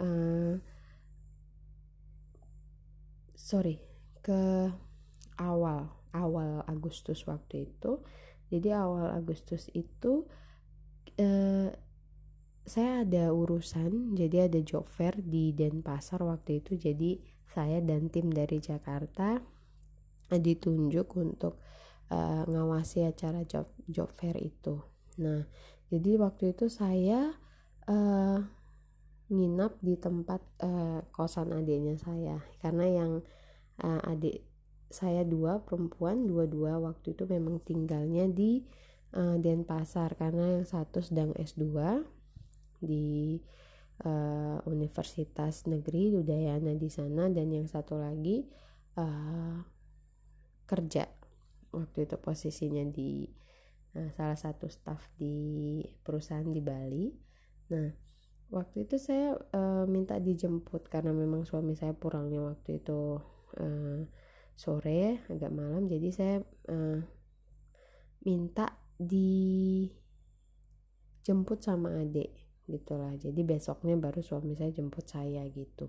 [0.00, 0.54] uh,
[3.36, 3.80] sorry
[4.20, 4.68] ke
[5.40, 8.02] awal awal Agustus waktu itu.
[8.50, 10.26] Jadi awal Agustus itu
[11.18, 11.70] uh,
[12.66, 16.76] saya ada urusan jadi ada job fair di Denpasar waktu itu.
[16.76, 17.18] Jadi
[17.50, 19.42] saya dan tim dari Jakarta
[20.30, 21.58] ditunjuk untuk
[22.14, 24.78] uh, ngawasi acara job job fair itu.
[25.18, 25.46] Nah
[25.90, 27.34] jadi waktu itu saya
[27.90, 28.38] uh,
[29.30, 32.38] nginap di tempat uh, kosan adiknya saya.
[32.62, 33.12] Karena yang
[33.82, 34.46] uh, adik
[34.90, 38.62] saya dua perempuan dua-dua waktu itu memang tinggalnya di
[39.14, 40.14] uh, Denpasar.
[40.14, 41.66] Karena yang satu sedang S2
[42.82, 43.38] di
[44.06, 47.30] uh, Universitas Negeri Udayana di sana.
[47.30, 48.46] Dan yang satu lagi
[48.98, 49.62] uh,
[50.66, 51.06] kerja.
[51.70, 53.30] Waktu itu posisinya di
[53.94, 57.29] uh, salah satu staff di perusahaan di Bali.
[57.70, 57.90] Nah
[58.50, 63.22] waktu itu saya uh, minta dijemput karena memang suami saya pulangnya waktu itu
[63.56, 64.00] uh,
[64.58, 65.86] sore agak malam.
[65.86, 66.98] Jadi saya uh,
[68.26, 70.04] minta dijemput
[71.64, 72.34] sama adik
[72.68, 73.16] gitulah.
[73.16, 75.88] Jadi besoknya baru suami saya jemput saya gitu.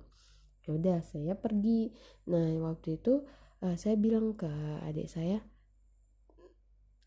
[0.64, 1.92] Ya udah saya pergi.
[2.30, 3.26] Nah waktu itu
[3.66, 4.50] uh, saya bilang ke
[4.86, 5.42] adik saya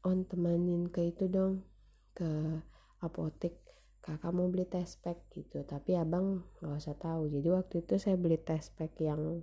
[0.05, 1.65] on temanin ke itu dong
[2.13, 2.61] ke
[3.01, 3.64] apotek
[4.05, 7.33] kakak mau beli test pack gitu tapi abang nggak usah tahu.
[7.33, 9.41] Jadi waktu itu saya beli test pack yang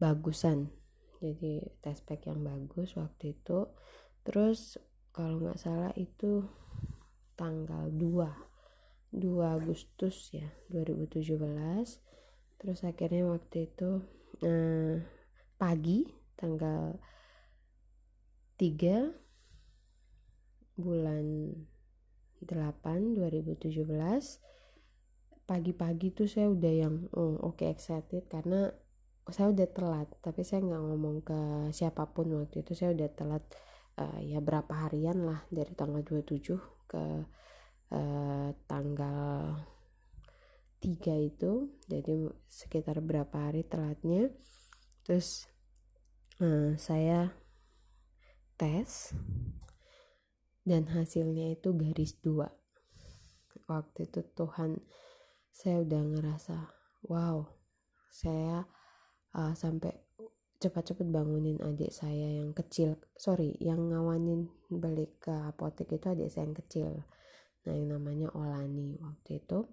[0.00, 0.72] bagusan.
[1.20, 3.68] Jadi test pack yang bagus waktu itu.
[4.24, 4.80] Terus
[5.12, 6.48] kalau nggak salah itu
[7.36, 11.34] tanggal 2 2 Agustus ya 2017
[12.60, 14.04] terus akhirnya waktu itu
[14.44, 15.02] eh,
[15.58, 16.06] pagi
[16.38, 16.94] tanggal
[18.60, 19.10] 3
[20.78, 21.56] bulan
[22.44, 23.84] 8 2017
[25.50, 28.70] pagi-pagi tuh saya udah yang oh, oke okay, excited karena
[29.30, 31.40] saya udah telat tapi saya nggak ngomong ke
[31.74, 32.72] siapa pun waktu itu.
[32.74, 33.44] Saya udah telat
[33.98, 36.56] uh, ya berapa harian lah dari tanggal 27
[36.90, 37.04] ke
[37.90, 39.58] eh, tanggal
[40.82, 41.52] 3 itu.
[41.86, 44.30] Jadi sekitar berapa hari telatnya.
[45.06, 45.46] Terus
[46.42, 47.34] eh, saya
[48.58, 49.14] tes
[50.64, 52.52] dan hasilnya itu garis dua.
[53.66, 54.82] Waktu itu Tuhan
[55.50, 56.56] saya udah ngerasa
[57.06, 57.46] wow
[58.10, 58.66] saya
[59.34, 59.94] uh, sampai
[60.60, 63.00] cepat-cepat bangunin adik saya yang kecil.
[63.16, 66.90] Sorry yang ngawanin balik ke apotek itu adik saya yang kecil.
[67.64, 69.64] Nah yang namanya Olani waktu itu.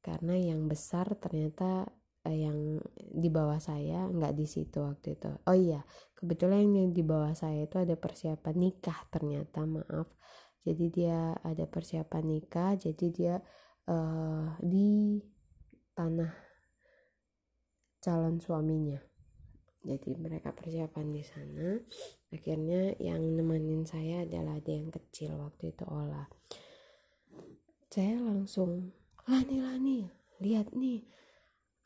[0.00, 1.92] Karena yang besar ternyata
[2.28, 5.30] yang di bawah saya nggak di situ waktu itu.
[5.48, 5.80] Oh iya
[6.12, 10.08] kebetulan yang di bawah saya itu ada persiapan nikah ternyata maaf.
[10.60, 13.34] Jadi dia ada persiapan nikah jadi dia
[13.88, 15.16] uh, di
[15.96, 16.32] tanah
[18.04, 19.00] calon suaminya.
[19.80, 21.80] Jadi mereka persiapan di sana.
[22.28, 26.28] Akhirnya yang nemenin saya adalah ada yang kecil waktu itu olah
[27.90, 28.94] saya langsung
[29.26, 29.98] Lani Lani
[30.38, 31.02] lihat nih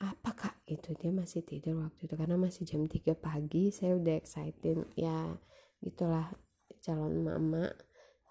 [0.02, 0.54] apa kak?
[0.66, 2.14] Itu dia masih tidur waktu itu.
[2.18, 4.82] Karena masih jam 3 pagi saya udah excited.
[4.98, 5.38] Ya
[5.84, 6.34] itulah
[6.82, 7.70] calon mama.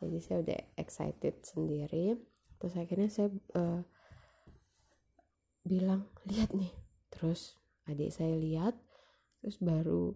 [0.03, 2.19] Jadi saya udah excited sendiri.
[2.59, 3.81] Terus akhirnya saya uh,
[5.63, 6.73] bilang lihat nih.
[7.13, 7.55] Terus
[7.87, 8.75] adik saya lihat.
[9.39, 10.15] Terus baru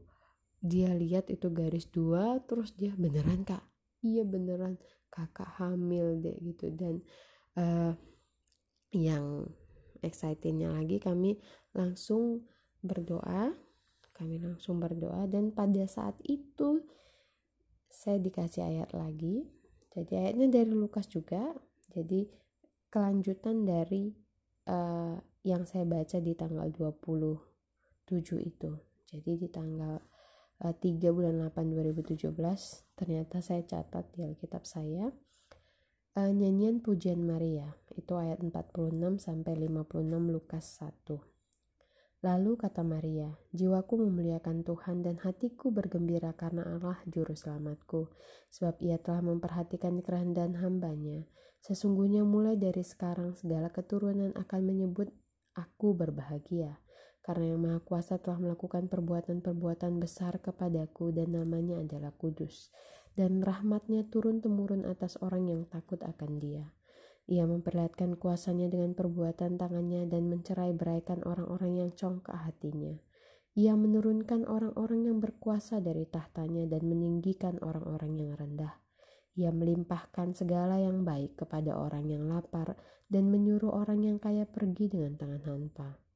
[0.58, 3.64] dia lihat itu garis dua terus dia beneran kak?
[4.04, 4.76] Iya beneran.
[5.08, 6.68] Kakak hamil deh gitu.
[6.76, 7.00] Dan
[7.56, 7.96] uh,
[8.92, 9.48] yang
[10.02, 11.38] excitednya lagi kami
[11.74, 12.46] langsung
[12.82, 13.54] berdoa
[14.18, 16.82] kami langsung berdoa dan pada saat itu
[17.86, 19.46] saya dikasih ayat lagi.
[19.94, 21.54] Jadi ayatnya dari Lukas juga.
[21.94, 22.26] Jadi
[22.90, 24.10] kelanjutan dari
[24.66, 28.72] uh, yang saya baca di tanggal 27 itu.
[29.06, 30.02] Jadi di tanggal
[30.66, 32.34] uh, eh, 3 bulan 8 2017
[32.98, 35.14] ternyata saya catat di Alkitab saya
[36.18, 41.38] uh, nyanyian pujian Maria itu ayat 46 sampai 56 Lukas 1
[42.26, 48.10] Lalu kata Maria, jiwaku memuliakan Tuhan dan hatiku bergembira karena Allah juru selamatku,
[48.50, 51.30] sebab ia telah memperhatikan kerendahan hambanya.
[51.62, 55.14] Sesungguhnya mulai dari sekarang segala keturunan akan menyebut
[55.54, 56.82] aku berbahagia,
[57.22, 62.74] karena yang Maha Kuasa telah melakukan perbuatan-perbuatan besar kepadaku dan namanya adalah kudus.
[63.18, 66.70] Dan rahmatnya turun-temurun atas orang yang takut akan dia.
[67.26, 72.94] Ia memperlihatkan kuasanya dengan perbuatan tangannya dan mencerai beraikan orang-orang yang congkak hatinya.
[73.58, 78.78] Ia menurunkan orang-orang yang berkuasa dari tahtanya dan meninggikan orang-orang yang rendah.
[79.34, 82.78] Ia melimpahkan segala yang baik kepada orang yang lapar
[83.10, 86.07] dan menyuruh orang yang kaya pergi dengan tangan hampa.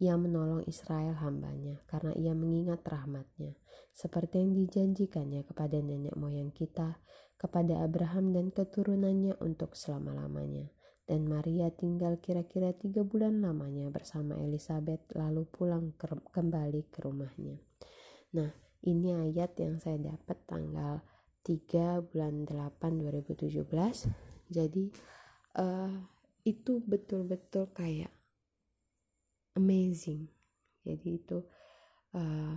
[0.00, 3.52] Ia menolong Israel hambanya karena ia mengingat rahmatnya,
[3.92, 6.96] seperti yang dijanjikannya kepada nenek moyang kita,
[7.36, 10.72] kepada Abraham dan keturunannya untuk selama-lamanya.
[11.04, 17.58] Dan Maria tinggal kira-kira tiga bulan lamanya bersama Elizabeth lalu pulang ke, kembali ke rumahnya.
[18.38, 18.48] Nah,
[18.86, 21.02] ini ayat yang saya dapat tanggal
[21.44, 23.66] 3 bulan 8 2017.
[24.54, 24.84] Jadi
[25.58, 25.92] uh,
[26.46, 28.19] itu betul-betul kayak
[29.54, 30.30] amazing.
[30.84, 31.38] Jadi itu
[32.16, 32.56] uh,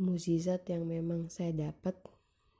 [0.00, 1.96] mukjizat yang memang saya dapat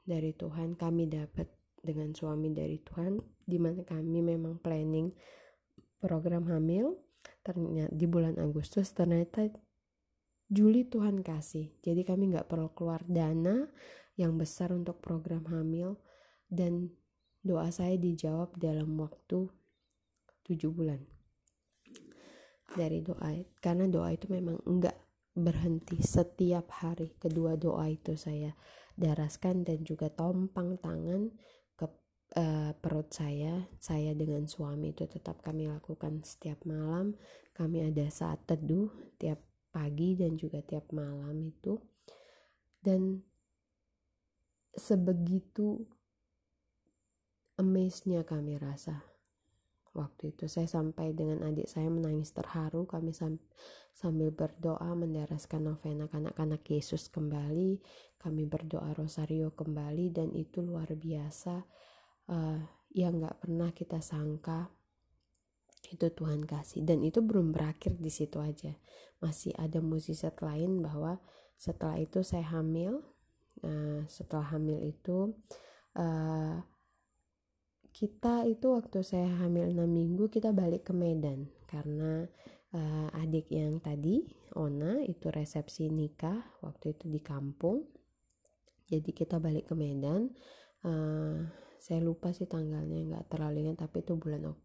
[0.05, 1.49] dari Tuhan kami dapat
[1.81, 5.09] dengan suami dari Tuhan di mana kami memang planning
[5.97, 7.01] program hamil.
[7.41, 9.49] Ternyata di bulan Agustus ternyata
[10.51, 11.73] Juli Tuhan kasih.
[11.81, 13.71] Jadi kami nggak perlu keluar dana
[14.19, 15.97] yang besar untuk program hamil.
[16.51, 16.91] Dan
[17.41, 19.47] doa saya dijawab dalam waktu
[20.43, 21.20] tujuh bulan
[22.75, 24.95] dari doa karena doa itu memang enggak
[25.35, 25.99] berhenti.
[26.03, 28.51] Setiap hari kedua doa itu saya
[28.95, 31.31] daraskan dan juga tompang tangan
[31.75, 31.87] ke
[32.35, 33.67] uh, perut saya.
[33.79, 37.15] Saya dengan suami itu tetap kami lakukan setiap malam.
[37.55, 39.39] Kami ada saat teduh tiap
[39.71, 41.79] pagi dan juga tiap malam itu.
[42.81, 43.21] Dan
[44.75, 45.85] sebegitu
[47.59, 49.10] amazed-nya kami rasa
[49.91, 53.39] waktu itu saya sampai dengan adik saya menangis terharu kami sam
[53.91, 57.83] sambil berdoa mendaraskan novena anak-anak Yesus kembali.
[58.21, 61.65] Kami berdoa rosario kembali dan itu luar biasa
[62.29, 62.59] uh,
[62.93, 64.69] yang nggak pernah kita sangka
[65.89, 66.85] itu Tuhan kasih.
[66.85, 68.77] Dan itu belum berakhir di situ aja.
[69.19, 71.19] Masih ada mukjizat lain bahwa
[71.57, 73.05] setelah itu saya hamil
[73.65, 75.35] uh, setelah hamil itu
[75.97, 76.61] uh,
[77.91, 81.51] kita itu waktu saya hamil 6 minggu kita balik ke Medan.
[81.67, 82.23] Karena
[82.75, 84.23] uh, adik yang tadi
[84.59, 87.87] Ona itu resepsi nikah waktu itu di kampung.
[88.87, 90.31] Jadi kita balik ke Medan.
[90.83, 91.47] Uh,
[91.79, 94.59] saya lupa sih tanggalnya nggak terlalu ingat tapi itu bulan ok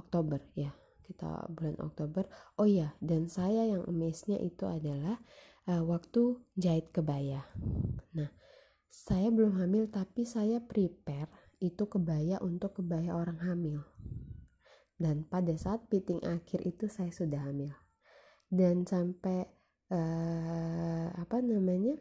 [0.00, 0.72] Oktober ya.
[1.00, 2.28] Kita bulan Oktober.
[2.60, 5.20] Oh iya dan saya yang amaze-nya itu adalah
[5.68, 7.44] uh, waktu jahit kebaya.
[8.16, 8.30] Nah
[8.90, 13.84] saya belum hamil tapi saya prepare itu kebaya untuk kebaya orang hamil.
[14.96, 17.72] Dan pada saat fitting akhir itu saya sudah hamil.
[18.48, 19.48] Dan sampai
[19.92, 21.96] uh, apa namanya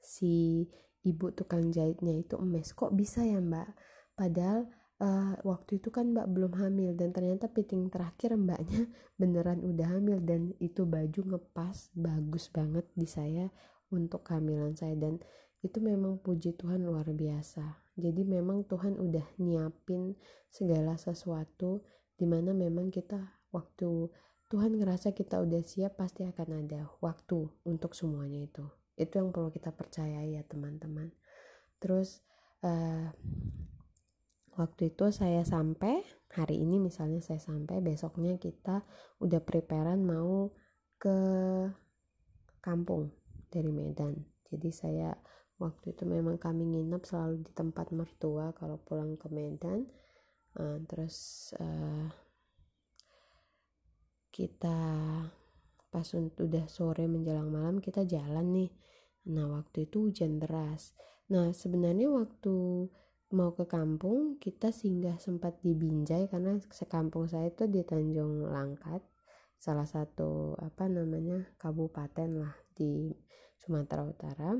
[0.00, 0.64] si
[1.02, 3.72] ibu tukang jahitnya itu emes kok bisa ya mbak?
[4.16, 4.68] Padahal
[5.02, 8.86] uh, waktu itu kan mbak belum hamil dan ternyata fitting terakhir mbaknya
[9.20, 13.50] beneran udah hamil dan itu baju ngepas bagus banget di saya
[13.90, 15.18] untuk kehamilan saya dan
[15.62, 20.16] itu memang puji Tuhan luar biasa jadi memang Tuhan udah nyiapin
[20.48, 21.84] segala sesuatu
[22.16, 23.20] di mana memang kita
[23.52, 24.08] waktu
[24.52, 28.64] Tuhan ngerasa kita udah siap pasti akan ada waktu untuk semuanya itu.
[29.00, 31.08] Itu yang perlu kita percayai ya teman-teman.
[31.80, 32.20] Terus
[32.60, 33.08] uh,
[34.60, 36.04] waktu itu saya sampai
[36.36, 38.84] hari ini misalnya saya sampai besoknya kita
[39.24, 40.52] udah preparean mau
[41.00, 41.16] ke
[42.60, 43.08] kampung
[43.48, 44.20] dari Medan.
[44.52, 45.16] Jadi saya
[45.60, 49.88] waktu itu memang kami nginep selalu di tempat mertua kalau pulang ke Medan.
[50.52, 52.12] Uh, terus uh,
[54.32, 54.78] kita
[55.92, 58.70] pas udah sore menjelang malam kita jalan nih.
[59.28, 60.96] Nah waktu itu hujan deras.
[61.28, 62.88] Nah sebenarnya waktu
[63.32, 69.00] mau ke kampung kita singgah sempat di Binjai karena sekampung saya itu di Tanjung Langkat
[69.56, 73.14] salah satu apa namanya kabupaten lah di
[73.56, 74.52] Sumatera Utara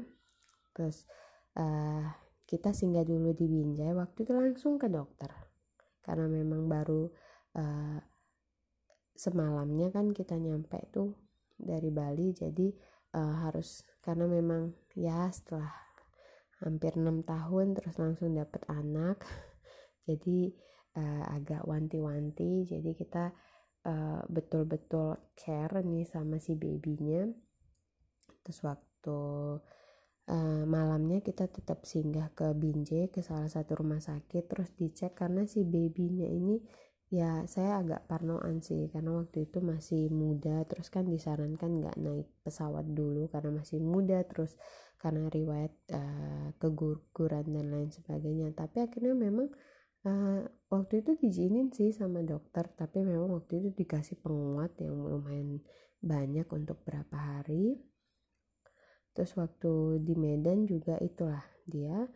[0.72, 1.04] terus
[1.56, 2.08] uh,
[2.52, 5.32] kita singgah dulu di Binjai waktu itu langsung ke dokter.
[6.04, 7.08] Karena memang baru
[7.56, 7.98] uh,
[9.16, 11.16] semalamnya kan kita nyampe tuh
[11.56, 12.68] dari Bali jadi
[13.16, 15.72] uh, harus karena memang ya setelah
[16.60, 19.22] hampir enam tahun terus langsung dapet anak
[20.08, 20.52] jadi
[20.98, 23.24] uh, agak wanti-wanti jadi kita
[24.30, 27.26] betul-betul uh, care nih sama si babynya.
[28.46, 29.18] Terus waktu
[30.28, 35.48] uh, malamnya kita tetap singgah ke Binjai ke salah satu rumah sakit terus dicek karena
[35.48, 36.62] si babynya ini
[37.12, 42.28] ya saya agak parnoan sih karena waktu itu masih muda terus kan disarankan nggak naik
[42.40, 44.56] pesawat dulu karena masih muda terus
[45.02, 48.54] karena riwayat uh, keguguran dan lain sebagainya.
[48.54, 49.50] Tapi akhirnya memang
[50.06, 55.58] uh, waktu itu diizinin sih sama dokter tapi memang waktu itu dikasih penguat yang lumayan
[56.02, 57.82] banyak untuk berapa hari
[59.12, 62.08] terus waktu di Medan juga itulah dia.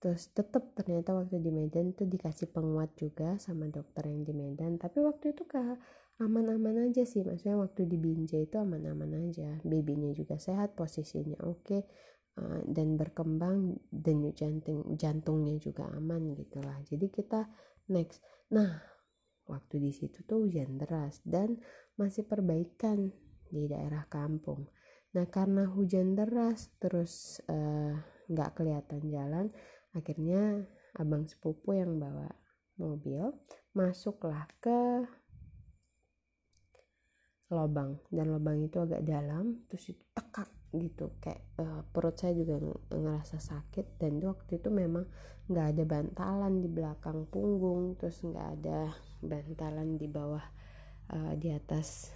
[0.00, 4.80] Terus tetap ternyata waktu di Medan itu dikasih penguat juga sama dokter yang di Medan.
[4.80, 5.76] Tapi waktu itu kah
[6.20, 7.24] aman-aman aja sih.
[7.24, 9.60] Maksudnya waktu di Binjai itu aman-aman aja.
[9.64, 11.82] Babynya juga sehat posisinya oke okay,
[12.40, 16.80] uh, dan berkembang denyut jantung jantungnya juga aman gitulah.
[16.88, 17.48] Jadi kita
[17.92, 18.24] next.
[18.52, 18.80] Nah
[19.48, 21.58] waktu di situ tuh hujan deras dan
[21.98, 23.10] masih perbaikan
[23.50, 24.70] di daerah kampung
[25.10, 27.94] Nah karena hujan deras terus eh,
[28.30, 29.46] nggak uh, kelihatan jalan,
[29.90, 32.30] akhirnya abang sepupu yang bawa
[32.78, 33.34] mobil
[33.74, 35.06] masuklah ke
[37.50, 37.98] lobang.
[38.06, 41.18] Dan lobang itu agak dalam terus itu tekak gitu.
[41.18, 42.62] Kayak uh, perut saya juga
[42.94, 43.98] ngerasa sakit.
[43.98, 45.10] Dan waktu itu memang
[45.50, 50.46] nggak ada bantalan di belakang punggung terus nggak ada bantalan di bawah
[51.10, 52.14] uh, di atas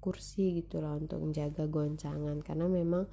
[0.00, 2.40] kursi gitu loh untuk menjaga goncangan.
[2.40, 3.04] Karena memang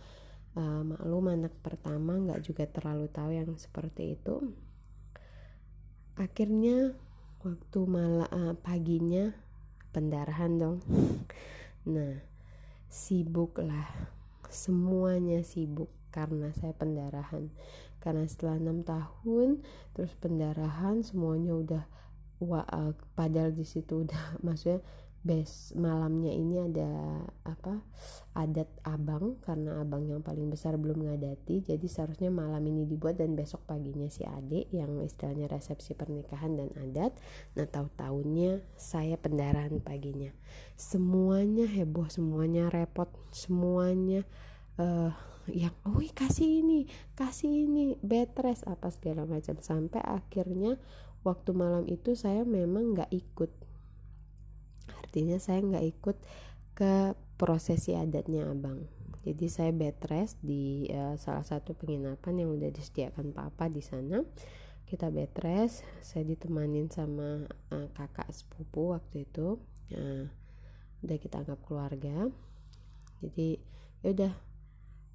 [0.57, 4.55] uh, maklum anak pertama nggak juga terlalu tahu yang seperti itu.
[6.17, 6.97] Akhirnya
[7.45, 9.35] waktu malah uh, paginya
[9.93, 10.79] pendarahan dong.
[11.87, 12.19] Nah
[12.91, 13.87] sibuk lah
[14.51, 17.47] semuanya sibuk karena saya pendarahan.
[18.03, 19.63] Karena setelah enam tahun
[19.95, 21.83] terus pendarahan semuanya udah
[22.37, 24.81] wah uh, padahal di situ udah maksudnya
[25.27, 26.87] bes malamnya ini ada
[27.43, 27.83] apa
[28.31, 33.35] adat abang karena abang yang paling besar belum ngadati jadi seharusnya malam ini dibuat dan
[33.35, 37.11] besok paginya si adik yang istilahnya resepsi pernikahan dan adat.
[37.57, 40.31] Nah tahu tahunya saya pendarahan paginya.
[40.77, 44.23] Semuanya heboh semuanya repot semuanya
[44.77, 45.11] uh,
[45.49, 49.57] yang wih kasih ini kasih ini bed rest apa segala macam.
[49.59, 50.77] Sampai akhirnya
[51.25, 53.51] waktu malam itu saya memang nggak ikut
[55.07, 56.17] artinya saya nggak ikut
[56.75, 58.83] ke prosesi adatnya abang.
[59.23, 64.19] Jadi saya bed rest di uh, salah satu penginapan yang udah disediakan papa di sana.
[64.83, 69.59] Kita bed rest saya ditemanin sama uh, kakak sepupu waktu itu.
[69.95, 70.27] Uh,
[71.07, 72.27] udah kita anggap keluarga.
[73.23, 73.59] Jadi
[74.03, 74.33] ya udah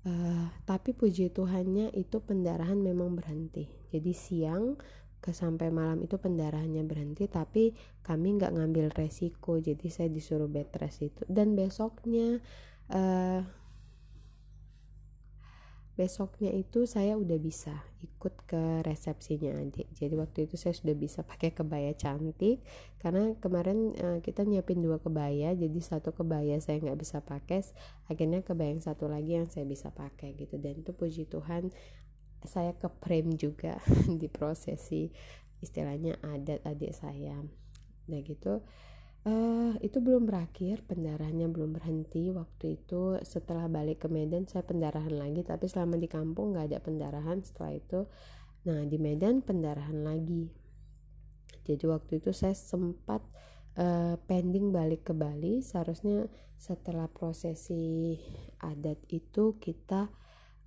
[0.09, 3.69] uh, tapi puji Tuhannya itu pendarahan memang berhenti.
[3.93, 4.77] Jadi siang
[5.23, 7.71] ke sampai malam itu pendarahannya berhenti tapi
[8.03, 9.63] kami nggak ngambil resiko.
[9.63, 11.23] Jadi saya disuruh bed rest itu.
[11.31, 12.43] Dan besoknya
[12.91, 13.47] uh,
[15.95, 17.71] besoknya itu saya udah bisa
[18.03, 19.87] ikut ke resepsinya adik.
[19.95, 22.59] Jadi waktu itu saya sudah bisa pakai kebaya cantik.
[22.99, 27.63] Karena kemarin uh, kita nyiapin dua kebaya jadi satu kebaya saya nggak bisa pakai
[28.11, 30.59] akhirnya kebaya yang satu lagi yang saya bisa pakai gitu.
[30.59, 31.71] Dan itu puji Tuhan
[32.45, 33.79] saya ke frame juga
[34.21, 35.09] di prosesi
[35.63, 37.39] istilahnya adat adik saya.
[38.11, 38.61] Nah gitu.
[39.23, 42.35] Uh, itu belum berakhir pendarahannya belum berhenti.
[42.35, 46.79] Waktu itu setelah balik ke Medan saya pendarahan lagi tapi selama di kampung nggak ada
[46.83, 47.39] pendarahan.
[47.47, 48.01] Setelah itu
[48.67, 50.51] nah di Medan pendarahan lagi.
[51.63, 53.23] Jadi waktu itu saya sempat
[53.79, 55.63] uh, pending balik ke Bali.
[55.63, 56.27] Seharusnya
[56.59, 58.19] setelah prosesi
[58.59, 60.11] adat itu kita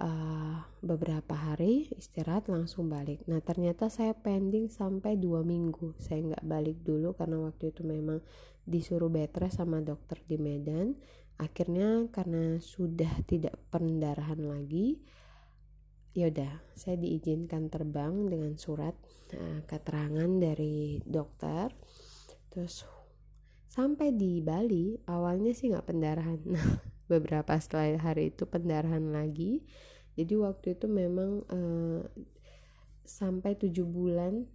[0.02, 3.24] uh, beberapa hari istirahat langsung balik.
[3.28, 5.96] Nah ternyata saya pending sampai dua minggu.
[6.00, 8.20] Saya nggak balik dulu karena waktu itu memang
[8.66, 10.96] disuruh betres sama dokter di Medan.
[11.36, 15.04] Akhirnya karena sudah tidak pendarahan lagi
[16.16, 18.96] yaudah saya diizinkan terbang dengan surat
[19.36, 21.76] uh, keterangan dari dokter.
[22.48, 22.88] Terus
[23.68, 26.40] sampai di Bali awalnya sih nggak pendarahan.
[26.48, 26.72] nah
[27.06, 29.66] beberapa setelah hari itu pendarahan lagi.
[30.16, 32.02] Jadi waktu itu memang uh,
[33.04, 34.48] sampai tujuh bulan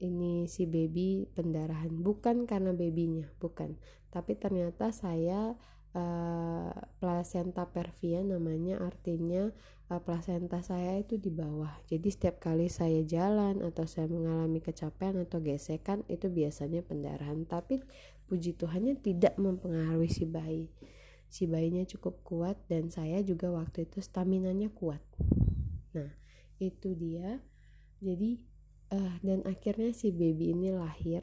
[0.00, 1.92] ini si baby pendarahan.
[1.92, 3.76] Bukan karena babynya bukan.
[4.08, 5.56] Tapi ternyata saya
[5.96, 9.52] uh, placenta pervia namanya artinya
[9.92, 11.72] uh, placenta saya itu di bawah.
[11.88, 17.44] Jadi setiap kali saya jalan atau saya mengalami kecapean atau gesekan itu biasanya pendarahan.
[17.44, 17.82] Tapi
[18.30, 20.70] puji Tuhannya tidak mempengaruhi si bayi
[21.30, 25.00] si bayinya cukup kuat dan saya juga waktu itu staminanya kuat.
[25.94, 26.10] Nah
[26.58, 27.38] itu dia.
[28.02, 28.42] Jadi
[28.90, 31.22] uh, dan akhirnya si baby ini lahir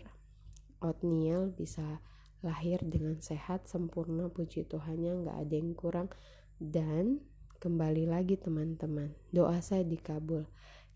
[0.80, 2.00] Otniel bisa
[2.46, 6.10] lahir dengan sehat sempurna puji Tuhannya nggak ada yang kurang.
[6.58, 7.22] Dan
[7.60, 10.48] kembali lagi teman-teman doa saya dikabul.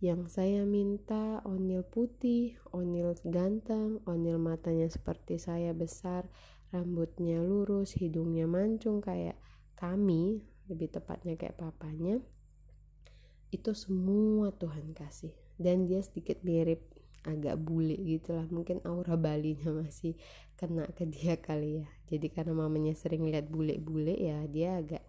[0.01, 6.25] Yang saya minta onil putih, onil ganteng, onil matanya seperti saya besar,
[6.71, 9.35] rambutnya lurus, hidungnya mancung kayak
[9.75, 12.19] kami, lebih tepatnya kayak papanya.
[13.51, 15.35] Itu semua Tuhan kasih.
[15.59, 16.91] Dan dia sedikit mirip
[17.21, 20.17] agak bule gitu lah mungkin aura Balinya masih
[20.57, 25.05] kena ke dia kali ya jadi karena mamanya sering lihat bule-bule ya dia agak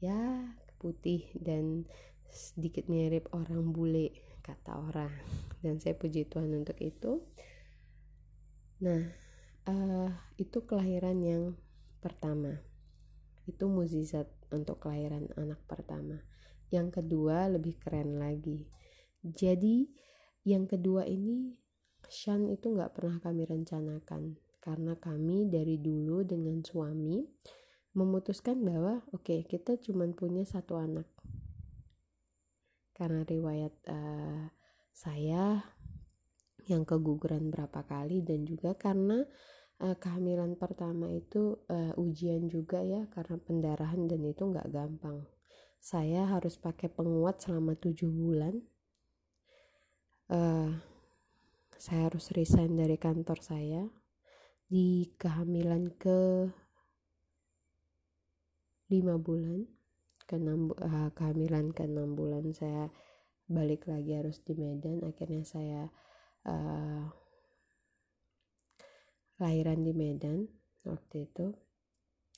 [0.00, 0.44] ya
[0.76, 1.88] putih dan
[2.28, 4.12] sedikit mirip orang bule
[4.44, 5.12] kata orang
[5.64, 7.24] dan saya puji Tuhan untuk itu
[8.84, 9.23] nah
[9.68, 11.44] uh, itu kelahiran yang
[12.00, 12.60] pertama.
[13.44, 16.24] Itu mukjizat untuk kelahiran anak pertama.
[16.72, 18.64] Yang kedua lebih keren lagi.
[19.24, 19.88] Jadi
[20.44, 21.56] yang kedua ini
[22.08, 24.36] Shan itu nggak pernah kami rencanakan.
[24.60, 27.20] Karena kami dari dulu dengan suami
[27.94, 31.08] memutuskan bahwa oke okay, kita cuma punya satu anak.
[32.96, 34.48] Karena riwayat uh,
[34.94, 35.74] saya
[36.64, 39.28] yang keguguran berapa kali dan juga karena
[39.82, 45.26] uh, kehamilan pertama itu uh, ujian juga ya karena pendarahan dan itu nggak gampang.
[45.80, 48.62] Saya harus pakai penguat selama tujuh bulan.
[50.30, 50.72] Uh,
[51.76, 53.82] saya harus resign dari kantor saya.
[54.64, 56.48] Di kehamilan ke
[58.88, 59.68] lima bulan
[60.24, 62.88] ke enam uh, kehamilan ke enam bulan saya
[63.44, 65.04] balik lagi harus di Medan.
[65.04, 65.82] Akhirnya saya
[66.48, 67.23] uh,
[69.38, 70.46] lahiran di Medan
[70.86, 71.54] waktu itu.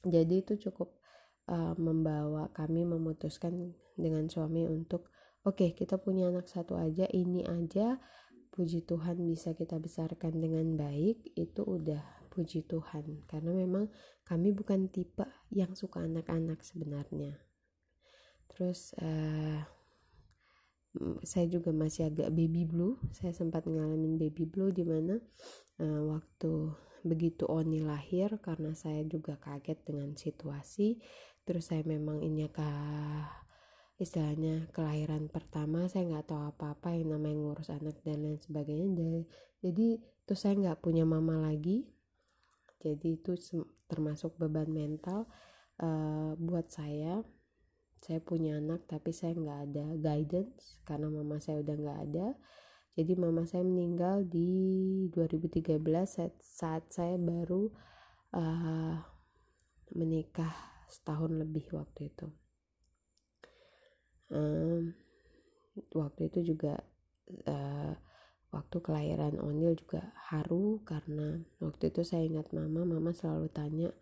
[0.07, 0.97] Jadi itu cukup
[1.51, 5.11] uh, membawa kami memutuskan dengan suami untuk
[5.43, 7.99] oke okay, kita punya anak satu aja ini aja
[8.53, 12.01] puji Tuhan bisa kita besarkan dengan baik itu udah
[12.33, 13.29] puji Tuhan.
[13.29, 13.93] Karena memang
[14.25, 17.37] kami bukan tipe yang suka anak-anak sebenarnya.
[18.49, 19.61] Terus uh,
[21.21, 22.97] saya juga masih agak baby blue.
[23.13, 25.21] Saya sempat ngalamin baby blue di mana
[25.81, 26.73] uh, waktu
[27.05, 31.01] begitu Oni lahir karena saya juga kaget dengan situasi
[31.47, 33.47] terus saya memang ini kah
[33.97, 39.25] istilahnya kelahiran pertama saya nggak tahu apa-apa yang namanya ngurus anak dan lain sebagainya.
[39.65, 41.89] Jadi terus saya nggak punya mama lagi.
[42.85, 43.33] Jadi itu
[43.89, 45.25] termasuk beban mental
[45.81, 47.25] uh, buat saya.
[48.05, 52.27] Saya punya anak tapi saya nggak ada guidance karena mama saya udah nggak ada
[52.97, 55.77] jadi mama saya meninggal di 2013
[56.09, 57.69] saat, saat saya baru
[58.33, 58.97] uh,
[59.93, 60.57] menikah
[60.89, 62.27] setahun lebih waktu itu.
[64.33, 64.97] Um,
[65.93, 66.81] waktu itu juga
[67.45, 67.93] uh,
[68.49, 73.93] waktu kelahiran Onil juga haru karena waktu itu saya ingat mama mama selalu tanya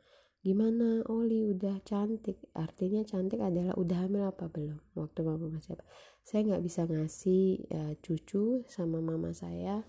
[0.44, 1.00] gimana?
[1.08, 2.36] Oli udah cantik.
[2.52, 4.76] Artinya cantik adalah udah hamil apa belum?
[4.92, 5.88] Waktu mama masih apa
[6.24, 9.84] saya nggak bisa ngasih uh, cucu sama mama saya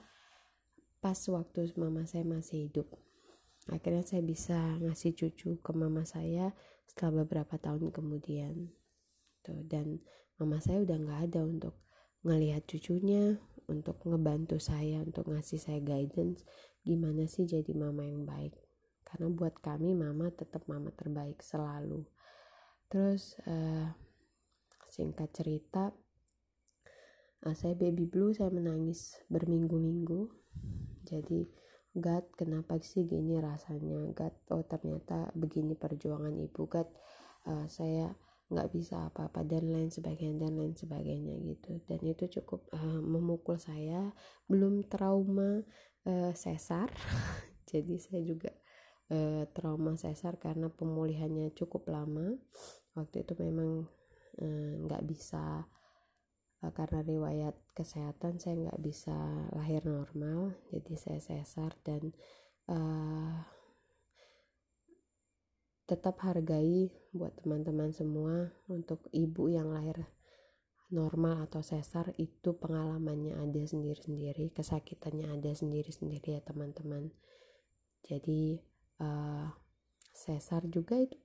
[0.99, 2.91] pas waktu mama saya masih hidup.
[3.71, 6.51] Akhirnya saya bisa ngasih cucu ke mama saya
[6.87, 8.71] setelah beberapa tahun kemudian.
[9.43, 10.03] Tuh dan
[10.35, 11.75] mama saya udah nggak ada untuk
[12.25, 13.37] ngelihat cucunya
[13.67, 16.43] untuk ngebantu saya untuk ngasih saya guidance.
[16.83, 18.64] Gimana sih jadi mama yang baik
[19.05, 22.03] karena buat kami mama tetap mama terbaik selalu.
[22.89, 23.93] Terus uh,
[24.89, 25.93] singkat cerita
[27.45, 30.27] uh, saya baby blue saya menangis berminggu-minggu.
[31.05, 31.45] Jadi
[31.95, 34.11] God kenapa sih gini rasanya?
[34.11, 36.67] God oh ternyata begini perjuangan ibu.
[36.67, 36.89] God
[37.47, 38.11] uh, saya
[38.45, 41.81] nggak bisa apa-apa dan lain sebagainya dan lain sebagainya gitu.
[41.85, 44.11] Dan itu cukup uh, memukul saya.
[44.49, 45.63] Belum trauma
[46.03, 46.91] uh, sesar.
[47.71, 48.51] Jadi saya juga
[49.11, 52.37] uh, trauma sesar karena pemulihannya cukup lama.
[52.95, 53.85] Waktu itu memang
[54.85, 55.63] nggak uh, bisa
[56.63, 59.15] uh, karena riwayat kesehatan saya nggak bisa
[59.53, 60.55] lahir normal.
[60.71, 62.13] Jadi saya sesar dan
[62.71, 63.45] uh,
[65.85, 70.09] tetap hargai buat teman-teman semua untuk ibu yang lahir
[70.89, 77.13] normal atau sesar itu pengalamannya ada sendiri-sendiri kesakitannya ada sendiri-sendiri ya teman-teman.
[78.05, 78.61] Jadi
[79.01, 79.47] uh,
[80.15, 81.19] sesar juga itu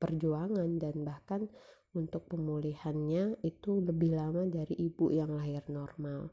[0.00, 1.48] perjuangan dan bahkan
[1.92, 6.30] untuk pemulihannya itu lebih lama dari ibu yang lahir normal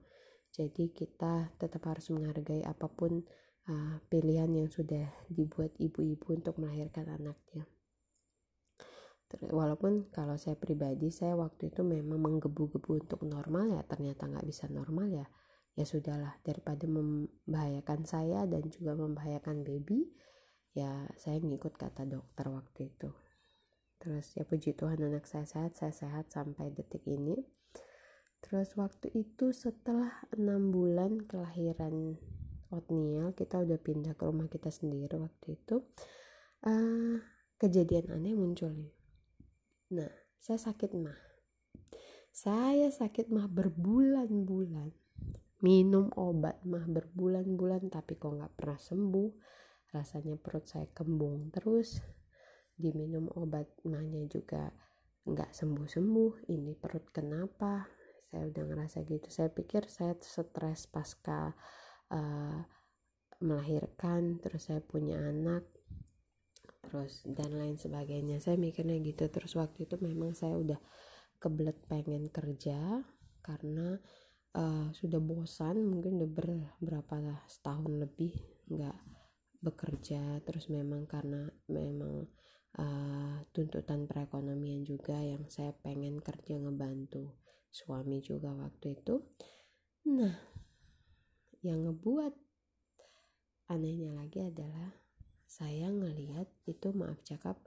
[0.58, 3.22] jadi kita tetap harus menghargai apa pun
[3.70, 7.70] uh, pilihan yang sudah dibuat ibu-ibu untuk melahirkan anaknya.
[9.54, 14.72] Walaupun kalau saya pribadi saya waktu itu memang menggebu-gebu untuk normal ya ternyata nggak bisa
[14.72, 15.28] normal ya
[15.76, 20.08] ya sudahlah daripada membahayakan saya dan juga membahayakan baby
[20.78, 23.10] ya saya ngikut kata dokter waktu itu.
[23.98, 27.34] Terus ya puji Tuhan anak saya sehat saya sehat sampai detik ini.
[28.46, 32.22] Terus waktu itu setelah enam bulan kelahiran
[32.70, 35.82] Otniel kita udah pindah ke rumah kita sendiri waktu itu
[36.68, 37.18] uh,
[37.58, 38.94] kejadian aneh muncul nih.
[39.98, 41.18] Nah saya sakit mah.
[42.30, 44.94] Saya sakit mah berbulan-bulan.
[45.66, 49.58] Minum obat mah berbulan-bulan tapi kok nggak pernah sembuh
[49.96, 52.04] rasanya perut saya kembung terus
[52.78, 54.70] diminum obat mahnya juga
[55.28, 57.88] nggak sembuh-sembuh ini perut kenapa
[58.28, 59.28] saya udah ngerasa gitu.
[59.32, 61.56] Saya pikir saya stres pasca
[62.12, 62.60] uh,
[63.40, 65.64] melahirkan terus saya punya anak
[66.84, 68.44] terus dan lain sebagainya.
[68.44, 70.80] Saya mikirnya gitu terus waktu itu memang saya udah
[71.40, 73.04] kebelet pengen kerja
[73.40, 73.96] karena
[74.60, 76.48] uh, sudah bosan mungkin udah ber,
[76.84, 77.16] berapa
[77.48, 78.36] setahun lebih
[78.68, 79.17] nggak
[79.68, 82.24] bekerja terus memang karena memang
[82.80, 87.36] uh, tuntutan perekonomian juga yang saya pengen kerja ngebantu
[87.68, 89.20] suami juga waktu itu.
[90.08, 90.36] Nah
[91.66, 92.34] yang ngebuat
[93.68, 94.96] anehnya lagi adalah
[95.44, 97.60] saya ngelihat itu maaf cakap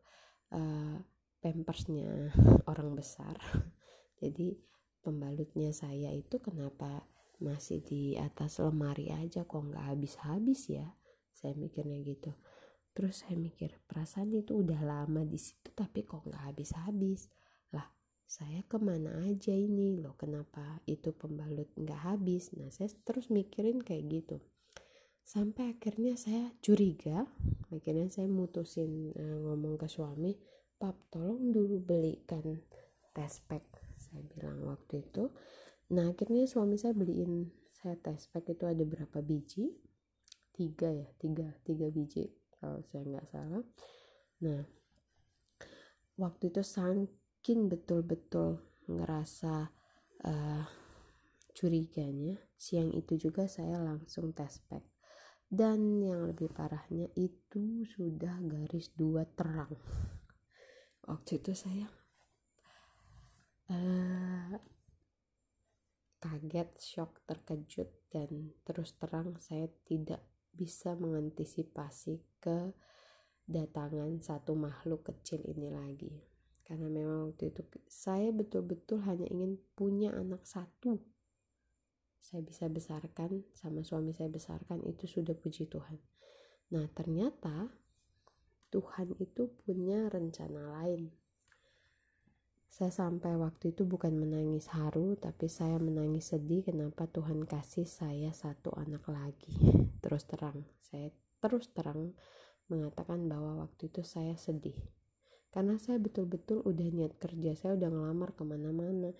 [0.56, 0.96] uh,
[1.44, 2.32] pampersnya
[2.70, 3.36] orang besar.
[4.20, 4.56] Jadi
[5.00, 7.04] pembalutnya saya itu kenapa
[7.40, 10.92] masih di atas lemari aja kok nggak habis-habis ya
[11.34, 12.34] saya mikirnya gitu.
[12.90, 17.30] Terus saya mikir perasaan itu udah lama di situ tapi kok nggak habis-habis?
[17.70, 17.86] Lah
[18.26, 19.94] saya ke mana aja ini?
[19.94, 22.50] Loh kenapa itu pembalut nggak habis?
[22.58, 24.36] Nah saya terus mikirin kayak gitu.
[25.22, 27.22] Sampai akhirnya saya curiga
[27.70, 30.34] akhirnya saya mutusin uh, ngomong ke suami
[30.74, 32.58] pap tolong dulu belikan
[33.14, 33.62] test pack
[33.94, 35.30] saya bilang waktu itu.
[35.94, 39.89] Nah akhirnya suami saya beliin saya test pack itu ada berapa biji
[40.60, 42.28] tiga ya tiga tiga biji
[42.60, 43.64] kalau saya nggak salah.
[44.44, 44.60] Nah
[46.20, 46.60] waktu itu
[47.40, 49.72] mungkin betul-betul ngerasa
[50.28, 50.64] uh,
[51.56, 54.84] curiganya siang itu juga saya langsung tes pack.
[55.48, 59.72] Dan yang lebih parahnya itu sudah garis dua terang.
[61.08, 61.88] Waktu itu saya
[63.72, 64.54] uh,
[66.20, 75.70] kaget shock terkejut dan terus terang saya tidak bisa mengantisipasi kedatangan satu makhluk kecil ini
[75.70, 76.22] lagi.
[76.66, 81.02] Karena memang waktu itu saya betul-betul hanya ingin punya anak satu.
[82.22, 85.98] Saya bisa besarkan sama suami saya besarkan itu sudah puji Tuhan.
[86.70, 87.74] Nah ternyata
[88.70, 91.10] Tuhan itu punya rencana lain
[92.70, 98.30] saya sampai waktu itu bukan menangis haru tapi saya menangis sedih kenapa Tuhan kasih saya
[98.30, 99.50] satu anak lagi?
[100.06, 101.10] Terus terang saya
[101.40, 102.14] terus terang
[102.70, 104.76] mengatakan bahwa waktu itu saya sedih.
[105.50, 109.10] Karena saya betul-betul udah niat kerja saya udah ngelamar ke mana-mana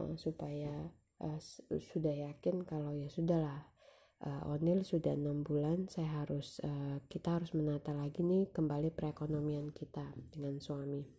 [0.00, 0.88] uh, supaya
[1.20, 3.68] uh, sudah yakin kalau ya sudahlah
[4.24, 9.70] uh, Onil sudah enam bulan saya harus uh, kita harus menata lagi nih kembali perekonomian
[9.76, 11.17] kita dengan suami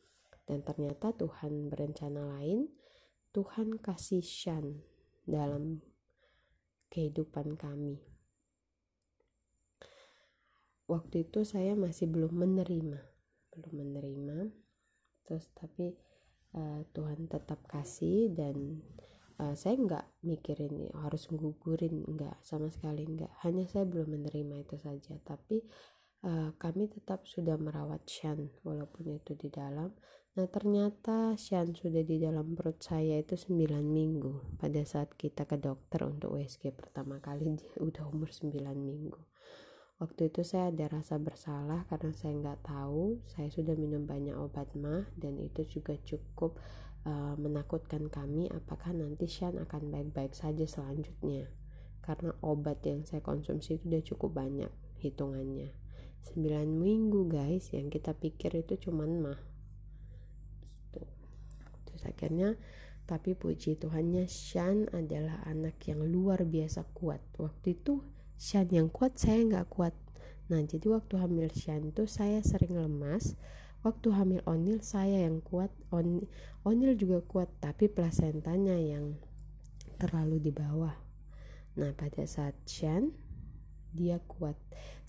[0.49, 2.73] dan ternyata Tuhan berencana lain
[3.29, 4.81] Tuhan kasih Shan
[5.29, 5.85] dalam
[6.89, 8.01] kehidupan kami.
[10.89, 13.09] Waktu itu saya masih belum menerima
[13.59, 14.37] belum menerima.
[15.27, 15.93] Terus tapi
[16.55, 18.81] uh, Tuhan tetap kasih dan
[19.37, 23.29] uh, saya nggak mikirin harus gugurin nggak sama sekali nggak.
[23.45, 25.13] Hanya saya belum menerima itu saja.
[25.21, 25.61] Tapi
[26.25, 29.93] uh, kami tetap sudah merawat Shan walaupun itu di dalam
[30.39, 35.59] nah ternyata Shan sudah di dalam perut saya itu 9 minggu pada saat kita ke
[35.59, 39.19] dokter untuk USG pertama kali dia udah umur 9 minggu.
[39.99, 44.71] Waktu itu saya ada rasa bersalah karena saya nggak tahu saya sudah minum banyak obat
[44.79, 46.55] mah dan itu juga cukup
[47.03, 51.51] uh, menakutkan kami apakah nanti Shan akan baik-baik saja selanjutnya.
[51.99, 54.71] Karena obat yang saya konsumsi itu udah cukup banyak
[55.03, 55.75] hitungannya.
[56.31, 59.48] 9 minggu guys yang kita pikir itu cuman mah
[62.05, 62.59] akhirnya
[63.09, 67.17] tapi puji Tuhannya Shan adalah anak yang luar biasa kuat.
[67.41, 68.05] Waktu itu
[68.37, 69.97] Shan yang kuat saya nggak kuat.
[70.53, 73.33] Nah jadi waktu hamil Shan tuh saya sering lemas.
[73.81, 75.73] Waktu hamil Onil saya yang kuat.
[75.89, 76.21] On,
[76.61, 79.17] Onil juga kuat tapi plasentanya yang
[79.97, 80.93] terlalu di bawah.
[81.81, 83.09] Nah pada saat Shan
[83.89, 84.53] dia kuat.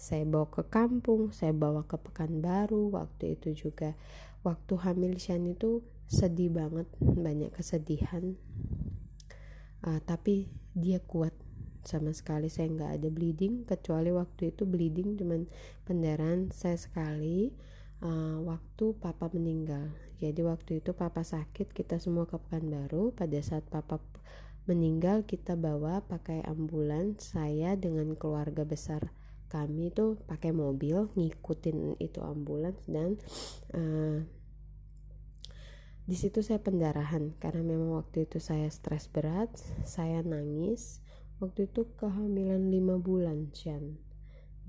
[0.00, 2.96] Saya bawa ke kampung saya bawa ke Pekanbaru.
[2.96, 3.92] Waktu itu juga
[4.40, 8.34] waktu hamil Shan itu sedih banget banyak kesedihan.
[9.80, 11.32] Uh, tapi dia kuat
[11.86, 12.50] sama sekali.
[12.50, 15.46] Saya nggak ada bleeding kecuali waktu itu bleeding cuman
[15.86, 17.54] pendarahan saya sekali.
[18.00, 19.92] Uh, waktu papa meninggal.
[20.18, 23.14] Jadi waktu itu papa sakit kita semua ke Pekanbaru.
[23.14, 24.02] Pada saat papa
[24.66, 27.22] meninggal kita bawa pakai ambulans.
[27.22, 29.14] Saya dengan keluarga besar
[29.50, 33.18] kami itu pakai mobil ngikutin itu ambulans dan
[33.74, 34.22] uh,
[36.04, 39.52] di situ saya pendarahan karena memang waktu itu saya stres berat
[39.84, 41.02] saya nangis.
[41.40, 43.96] Waktu itu kehamilan lima bulan Chan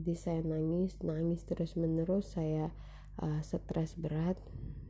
[0.01, 2.73] jadi saya nangis nangis terus menerus saya
[3.21, 4.33] uh, stres berat.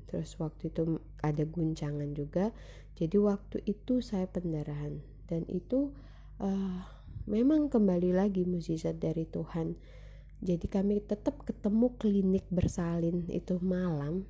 [0.08, 2.56] Terus waktu itu ada guncangan juga.
[2.96, 5.04] Jadi waktu itu saya pendarahan.
[5.28, 5.92] Dan itu
[6.40, 6.80] uh,
[7.28, 9.76] memang kembali lagi mukjizat dari Tuhan.
[10.40, 14.24] Jadi kami tetap ketemu klinik bersalin itu malam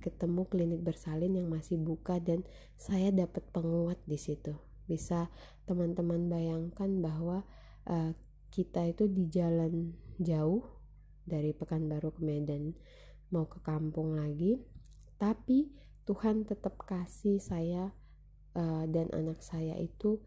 [0.00, 2.44] ketemu klinik bersalin yang masih buka dan
[2.76, 4.52] saya dapat penguat di situ.
[4.84, 5.32] Bisa
[5.64, 7.44] teman-teman bayangkan bahwa
[7.88, 8.12] uh,
[8.52, 10.68] kita itu di jalan jauh
[11.24, 12.76] dari Pekanbaru ke Medan
[13.32, 14.60] mau ke kampung lagi
[15.16, 15.70] tapi
[16.02, 17.94] Tuhan tetap kasih saya
[18.58, 20.18] uh, dan anak saya itu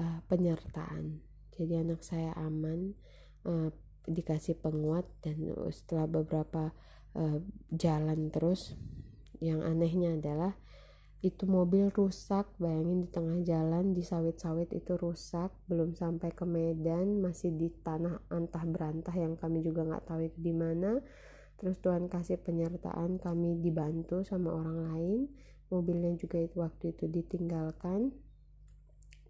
[0.00, 1.20] uh, penyertaan.
[1.52, 2.96] Jadi anak saya aman
[3.44, 3.68] uh,
[4.08, 6.72] dikasih penguat dan setelah beberapa
[7.16, 7.38] uh,
[7.72, 8.76] jalan terus.
[9.42, 10.52] Yang anehnya adalah
[11.22, 17.22] itu mobil rusak bayangin di tengah jalan di sawit-sawit itu rusak belum sampai ke Medan
[17.22, 20.98] masih di tanah antah berantah yang kami juga nggak tahu itu di mana.
[21.62, 25.20] Terus Tuhan kasih penyertaan kami dibantu sama orang lain.
[25.70, 28.10] Mobilnya juga itu waktu itu ditinggalkan.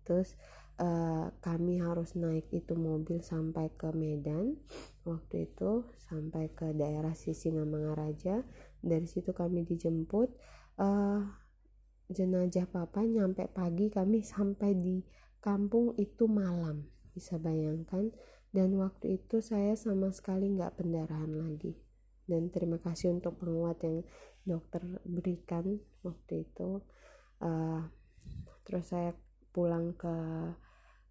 [0.08, 0.40] Terus
[0.80, 4.56] uh, kami harus naik itu mobil sampai ke Medan
[5.02, 8.46] waktu itu sampai ke daerah Sisingamangaraja
[8.82, 10.30] dari situ kami dijemput
[10.78, 11.22] uh,
[12.10, 15.02] jenazah papa nyampe pagi kami sampai di
[15.42, 18.14] kampung itu malam bisa bayangkan.
[18.52, 21.72] Dan waktu itu saya sama sekali nggak pendarahan lagi.
[22.28, 24.04] Dan terima kasih untuk penguat yang
[24.44, 26.84] dokter berikan waktu itu.
[27.40, 27.88] Uh,
[28.62, 29.16] terus saya
[29.56, 30.14] pulang ke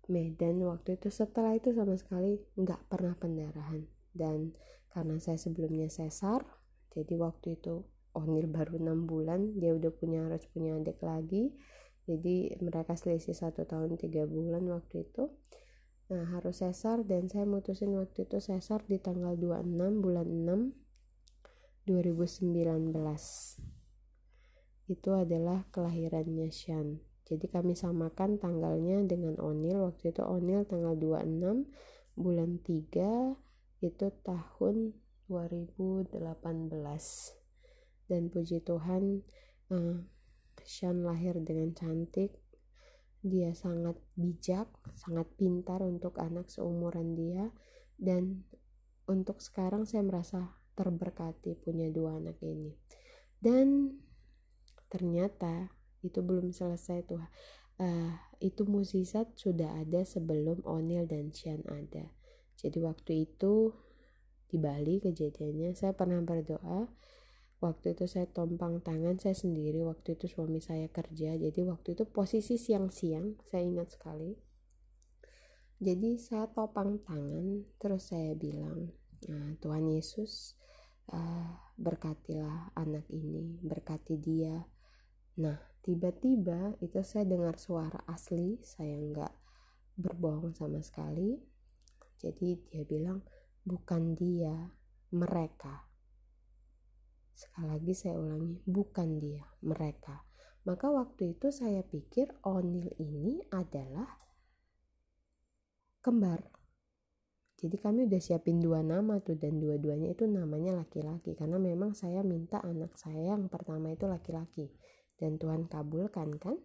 [0.09, 3.85] Medan waktu itu setelah itu sama sekali nggak pernah pendarahan.
[4.11, 4.55] Dan
[4.91, 6.43] karena saya sebelumnya sesar
[6.91, 11.55] jadi waktu itu Onil baru enam bulan dia udah punya harus punya adik lagi.
[12.09, 15.31] Jadi mereka selisih satu tahun tiga bulan waktu itu.
[16.11, 20.75] Nah harus sesar dan saya mutusin waktu itu sesar di tanggal 26 bulan 6
[21.87, 22.93] 2019
[24.91, 26.99] itu adalah kelahirannya Shan
[27.31, 29.87] jadi kami samakan tanggalnya dengan Onil.
[29.87, 31.63] Waktu itu Onil tanggal 26
[32.19, 34.91] bulan 3 itu tahun
[35.31, 36.11] 2018
[38.11, 39.23] dan puji Tuhan
[39.71, 40.03] uh,
[40.67, 42.35] Sean lahir dengan cantik.
[43.23, 47.47] Dia sangat bijak sangat pintar untuk anak seumuran dia.
[47.95, 48.43] Dan
[49.07, 52.75] untuk sekarang saya merasa terberkati punya dua anak ini.
[53.39, 53.95] Dan
[54.91, 55.71] ternyata
[56.01, 57.21] itu belum selesai tuh.
[57.81, 62.13] Uh, itu musisat sudah ada sebelum Onil dan Sean ada.
[62.57, 63.73] Jadi waktu itu
[64.45, 66.91] di Bali kejadiannya saya pernah berdoa.
[67.61, 69.81] Waktu itu saya tompang tangan saya sendiri.
[69.85, 71.37] Waktu itu suami saya kerja.
[71.37, 74.37] Jadi waktu itu posisi siang-siang saya ingat sekali.
[75.81, 78.93] Jadi saya topang tangan terus saya bilang
[79.25, 80.53] nah, Tuhan Yesus
[81.09, 84.69] uh, berkatilah anak ini berkati dia.
[85.41, 89.33] Nah tiba-tiba itu saya dengar suara asli saya nggak
[89.97, 91.37] berbohong sama sekali.
[92.21, 93.25] Jadi dia bilang
[93.65, 94.53] bukan dia
[95.13, 95.89] mereka.
[97.33, 100.21] Sekali lagi saya ulangi bukan dia mereka.
[100.61, 104.05] Maka waktu itu saya pikir Onil ini adalah
[106.05, 106.45] kembar.
[107.57, 111.33] Jadi kami udah siapin dua nama tuh dan dua-duanya itu namanya laki-laki.
[111.33, 114.69] Karena memang saya minta anak saya yang pertama itu laki-laki
[115.21, 116.57] dan Tuhan kabulkan kan.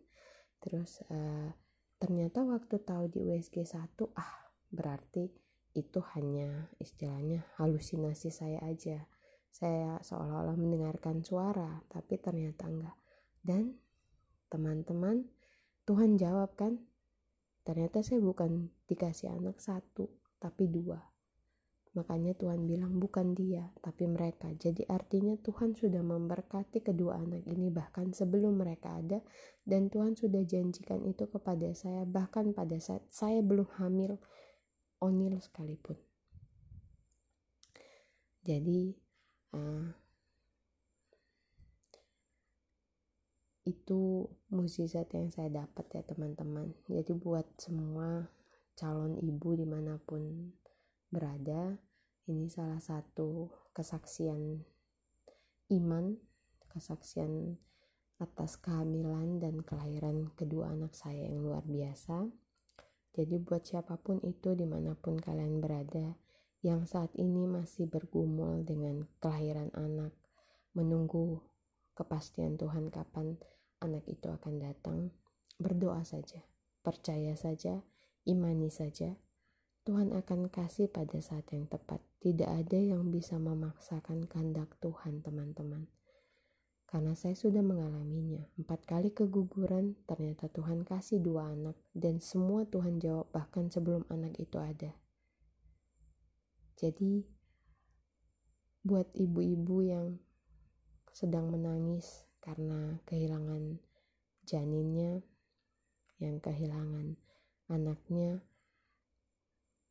[0.64, 1.52] Terus uh,
[2.00, 4.32] ternyata waktu tahu di USG 1 ah
[4.72, 5.28] berarti
[5.76, 9.04] itu hanya istilahnya halusinasi saya aja.
[9.52, 12.96] Saya seolah-olah mendengarkan suara tapi ternyata enggak.
[13.44, 13.76] Dan
[14.48, 15.28] teman-teman
[15.84, 16.80] Tuhan jawab kan
[17.66, 20.06] Ternyata saya bukan dikasih anak satu,
[20.38, 21.02] tapi dua.
[21.96, 24.52] Makanya Tuhan bilang bukan dia, tapi mereka.
[24.52, 29.24] Jadi artinya Tuhan sudah memberkati kedua anak ini bahkan sebelum mereka ada
[29.64, 34.20] dan Tuhan sudah janjikan itu kepada saya bahkan pada saat saya belum hamil
[35.00, 35.96] onil sekalipun.
[38.44, 38.92] Jadi
[39.56, 39.88] uh,
[43.66, 48.30] itu mukjizat yang saya dapat ya teman-teman jadi buat semua
[48.78, 50.54] calon ibu di mana pun
[51.10, 51.74] berada
[52.26, 54.62] ini salah satu kesaksian
[55.72, 56.18] iman
[56.70, 57.58] kesaksian
[58.16, 62.28] atas kehamilan dan kelahiran kedua anak saya yang luar biasa
[63.16, 66.16] jadi buat siapa pun itu di mana pun kalian berada
[66.60, 70.12] yang saat ini masih bergumul dengan kelahiran anak
[70.76, 71.40] menunggu
[71.96, 73.40] kepastian Tuhan kapan
[73.80, 75.12] anak itu akan datang,
[75.60, 76.44] berdoa saja,
[76.80, 77.84] percaya saja,
[78.24, 79.16] imani saja.
[79.86, 82.02] Tuhan akan kasih pada saat yang tepat.
[82.26, 85.86] Tidak ada yang bisa memaksakan kehendak Tuhan, teman-teman.
[86.82, 88.42] Karena saya sudah mengalaminya.
[88.58, 91.78] Empat kali keguguran, ternyata Tuhan kasih dua anak.
[91.94, 94.90] Dan semua Tuhan jawab bahkan sebelum anak itu ada.
[96.74, 97.22] Jadi,
[98.82, 100.18] buat ibu-ibu yang
[101.14, 103.78] sedang menangis karena kehilangan
[104.42, 105.22] janinnya
[106.18, 107.18] yang kehilangan
[107.70, 108.42] anaknya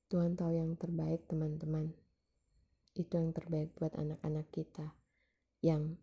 [0.07, 1.95] Tuhan tahu yang terbaik teman-teman
[2.95, 4.95] itu yang terbaik buat anak-anak kita
[5.61, 5.99] yang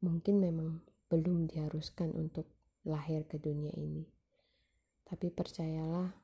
[0.00, 0.80] mungkin memang
[1.10, 2.46] belum diharuskan untuk
[2.86, 4.06] lahir ke dunia ini
[5.04, 6.14] tapi percayalah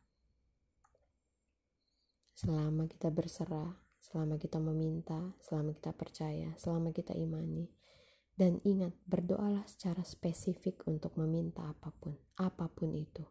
[2.38, 7.66] selama kita berserah selama kita meminta selama kita percaya selama kita imani
[8.34, 13.22] dan ingat, berdoalah secara spesifik untuk meminta apa pun, apa pun itu.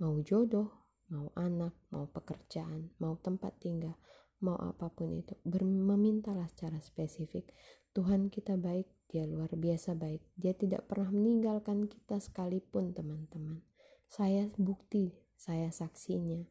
[0.00, 4.00] Mau jodoh, mau anak, mau pekerjaan, mau tempat tinggal,
[4.44, 5.32] mau apa pun itu.
[5.40, 7.48] Ber memintalah secara spesifik.
[7.96, 10.20] Tuhan kita baik, dia luar biasa baik.
[10.36, 13.64] Dia tidak pernah meninggalkan kita sekalipun teman-teman.
[14.04, 16.44] Saya bukti, saya saksinya.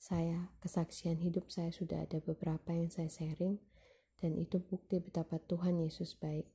[0.00, 3.60] Saya kesaksian hidup saya sudah ada beberapa yang saya sharing
[4.16, 6.48] dan itu bukti betapa Tuhan Yesus baik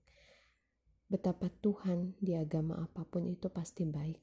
[1.11, 4.15] betapa Tuhan di agama apa pun itu pasti baik.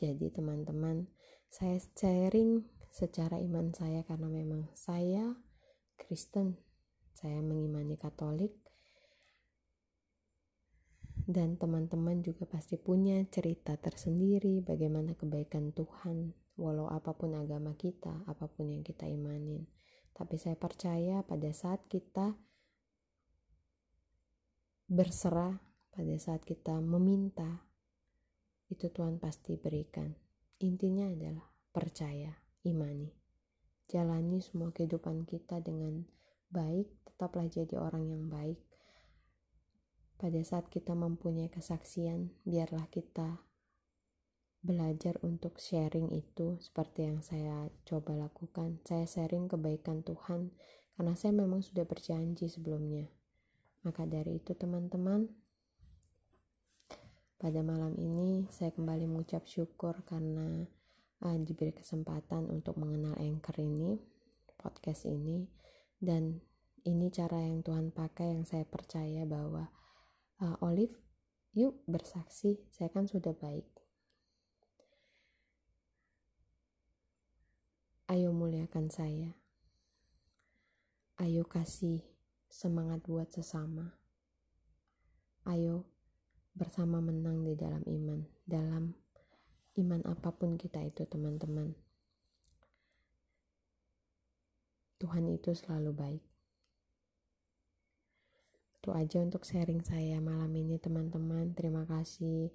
[0.00, 1.04] Jadi teman-teman,
[1.52, 2.64] saya sharing
[2.94, 5.34] secara iman saya karena memang saya
[5.98, 6.62] Kristen,
[7.10, 8.54] saya mengimani Katolik,
[11.26, 18.22] dan teman-teman juga pasti punya cerita tersendiri bagaimana kebaikan Tuhan, walau apa pun agama kita,
[18.30, 19.66] apa pun yang kita imanin.
[20.14, 22.38] Tapi saya percaya pada saat kita
[24.86, 25.58] berserah
[25.94, 27.70] pada saat kita meminta,
[28.66, 30.10] itu Tuhan pasti berikan.
[30.58, 32.34] Intinya adalah percaya,
[32.64, 33.12] imani.
[33.86, 36.08] Jalani semua kehidupan kita dengan
[36.50, 38.58] baik, tetaplah jadi orang yang baik.
[40.18, 43.44] Pada saat kita mempunyai kesaksian, biarlah kita
[44.64, 48.80] belajar untuk sharing itu seperti yang saya coba lakukan.
[48.88, 50.56] Saya sharing kebaikan Tuhan
[50.96, 53.12] karena saya memang sudah berjanji sebelumnya
[53.84, 55.28] maka dari itu teman-teman,
[57.36, 60.64] pada malam ini saya kembali mengucap syukur karena
[61.24, 63.96] uh, diberi kesempatan untuk mengenal Anchor ini,
[64.60, 65.48] podcast ini,
[65.96, 66.44] dan
[66.84, 69.72] ini cara yang Tuhan pakai yang saya percaya bahwa
[70.44, 71.00] uh, Olive,
[71.56, 73.64] yuk bersaksi, saya kan sudah baik.
[78.04, 79.32] Ayo muliakan saya.
[81.16, 82.04] Ayo kasih
[82.52, 83.96] semangat buat sesama.
[85.48, 85.88] Ayo
[86.52, 88.92] bersama menang di dalam iman, dalam
[89.80, 91.74] iman apa pun kita itu teman-teman.
[95.02, 96.24] Tuhan itu selalu baik
[98.84, 102.52] itu aja untuk sharing saya malam ini teman-teman terima kasih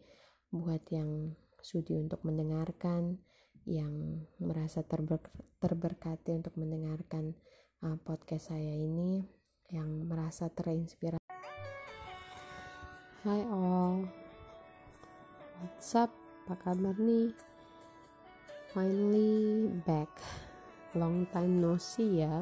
[0.53, 3.17] buat yang sudi untuk mendengarkan
[3.65, 5.17] yang merasa terber
[5.57, 7.33] terberkati untuk mendengarkan
[7.81, 9.25] uh, podcast saya ini
[9.73, 11.17] yang merasa terinspirasi
[13.25, 14.05] Hai all
[15.65, 16.28] What's up?
[16.49, 17.29] Apa kabar nih?
[18.73, 20.09] Finally back.
[20.97, 22.41] Long time no see ya.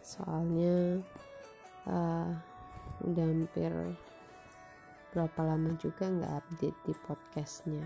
[0.00, 1.04] Soalnya
[1.84, 2.32] uh,
[3.04, 3.68] udah hampir
[5.12, 7.84] berapa lama juga nggak update di podcastnya.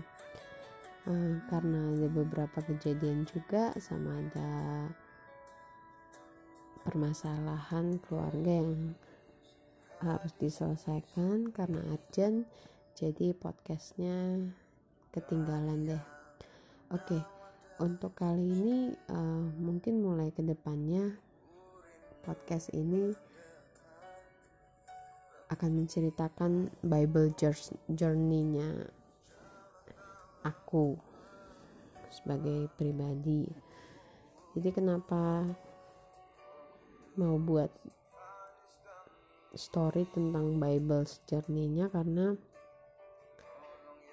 [1.03, 4.87] Uh, karena ada beberapa kejadian juga sama ada
[6.87, 8.95] permasalahan keluarga yang
[9.99, 12.47] harus diselesaikan karena urgent
[12.97, 14.41] jadi podcastnya
[15.13, 16.03] ketinggalan deh
[16.89, 17.21] oke okay,
[17.77, 21.13] untuk kali ini uh, mungkin mulai ke depannya
[22.25, 23.13] podcast ini
[25.53, 27.37] akan menceritakan Bible
[27.87, 28.89] journey-nya
[30.43, 30.97] aku
[32.09, 33.47] sebagai pribadi.
[34.57, 35.47] Jadi kenapa
[37.15, 37.71] mau buat
[39.55, 42.35] story tentang Bible journey-nya karena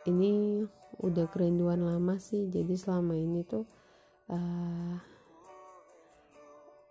[0.04, 0.60] ini
[1.00, 2.48] udah kerinduan lama sih.
[2.52, 3.64] Jadi selama ini tuh
[4.28, 4.94] uh,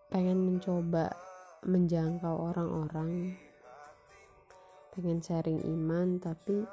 [0.09, 1.13] pengen mencoba
[1.63, 3.37] menjangkau orang-orang.
[4.93, 6.65] Pengen sharing iman tapi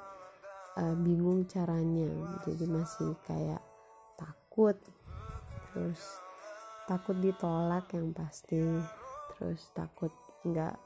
[0.80, 2.09] uh, bingung caranya.
[2.49, 3.62] Jadi masih kayak
[4.16, 4.76] takut.
[5.72, 6.01] Terus
[6.88, 8.61] takut ditolak yang pasti.
[9.36, 10.12] Terus takut
[10.45, 10.76] nggak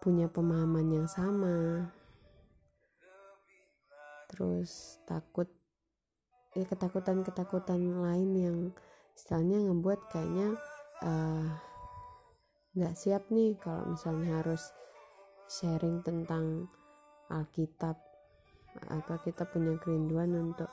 [0.00, 1.88] punya pemahaman yang sama
[4.26, 5.46] terus takut
[6.56, 8.58] ya ketakutan-ketakutan lain yang
[9.16, 10.48] istilahnya ngebuat kayaknya
[11.04, 11.46] eh,
[12.76, 14.62] nggak uh, siap nih kalau misalnya harus
[15.46, 16.66] sharing tentang
[17.30, 17.98] Alkitab.
[18.92, 20.68] Atau kita punya kerinduan untuk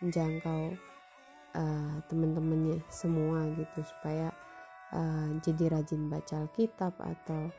[0.00, 0.72] menjangkau
[1.54, 4.32] uh, teman-temannya semua gitu supaya
[4.96, 7.52] uh, jadi rajin baca Alkitab atau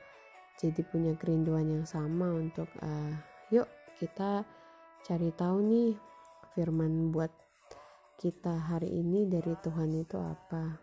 [0.57, 3.13] jadi punya kerinduan yang sama untuk uh,
[3.53, 3.69] yuk
[4.01, 4.41] kita
[5.05, 5.93] cari tahu nih
[6.57, 7.29] firman buat
[8.17, 10.81] kita hari ini dari Tuhan itu apa.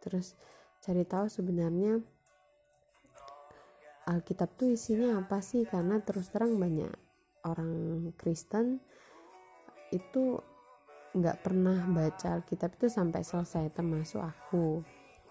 [0.00, 0.32] Terus
[0.80, 2.00] cari tahu sebenarnya
[4.08, 5.68] Alkitab tuh isinya apa sih?
[5.68, 6.96] Karena terus terang banyak
[7.44, 8.80] orang Kristen
[9.92, 10.40] itu
[11.12, 14.80] nggak pernah baca Alkitab itu sampai selesai termasuk aku.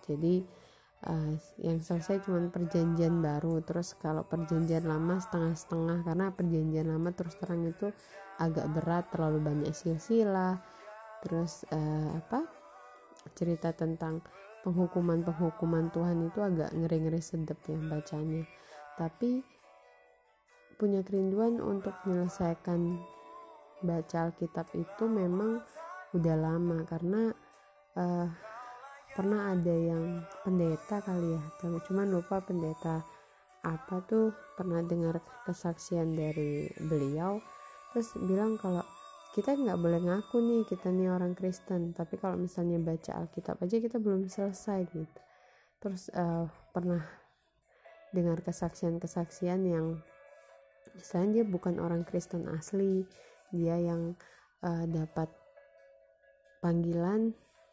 [0.05, 0.60] Jadi
[1.07, 3.61] uh, yang selesai cuma perjanjian baru.
[3.65, 7.89] Terus kalau perjanjian lama setengah-setengah karena perjanjian lama terus terang itu
[8.37, 10.61] agak berat terlalu banyak silsilah.
[11.21, 12.45] Terus uh, apa
[13.37, 14.21] cerita tentang
[14.61, 18.45] penghukuman-penghukuman Tuhan itu agak ngeri-ngeri sedep ya bacanya.
[18.97, 19.41] Tapi
[20.77, 22.97] punya kerinduan untuk menyelesaikan
[23.85, 25.61] baca Alkitab itu memang
[26.13, 27.33] udah lama karena
[27.97, 28.29] uh,
[29.11, 33.03] pernah ada yang pendeta kali ya tapi cuman lupa pendeta
[33.61, 37.37] apa tuh pernah dengar kesaksian dari beliau
[37.91, 38.81] terus bilang kalau
[39.31, 43.79] kita nggak boleh ngaku nih kita nih orang Kristen tapi kalau misalnya baca Alkitab aja
[43.79, 45.19] kita belum selesai gitu.
[45.79, 47.07] Terus uh, pernah
[48.11, 50.03] dengar kesaksian-kesaksian yang
[50.91, 53.07] misalnya dia bukan orang Kristen asli
[53.55, 54.19] dia yang
[54.67, 55.31] uh, dapat
[56.59, 57.31] panggilan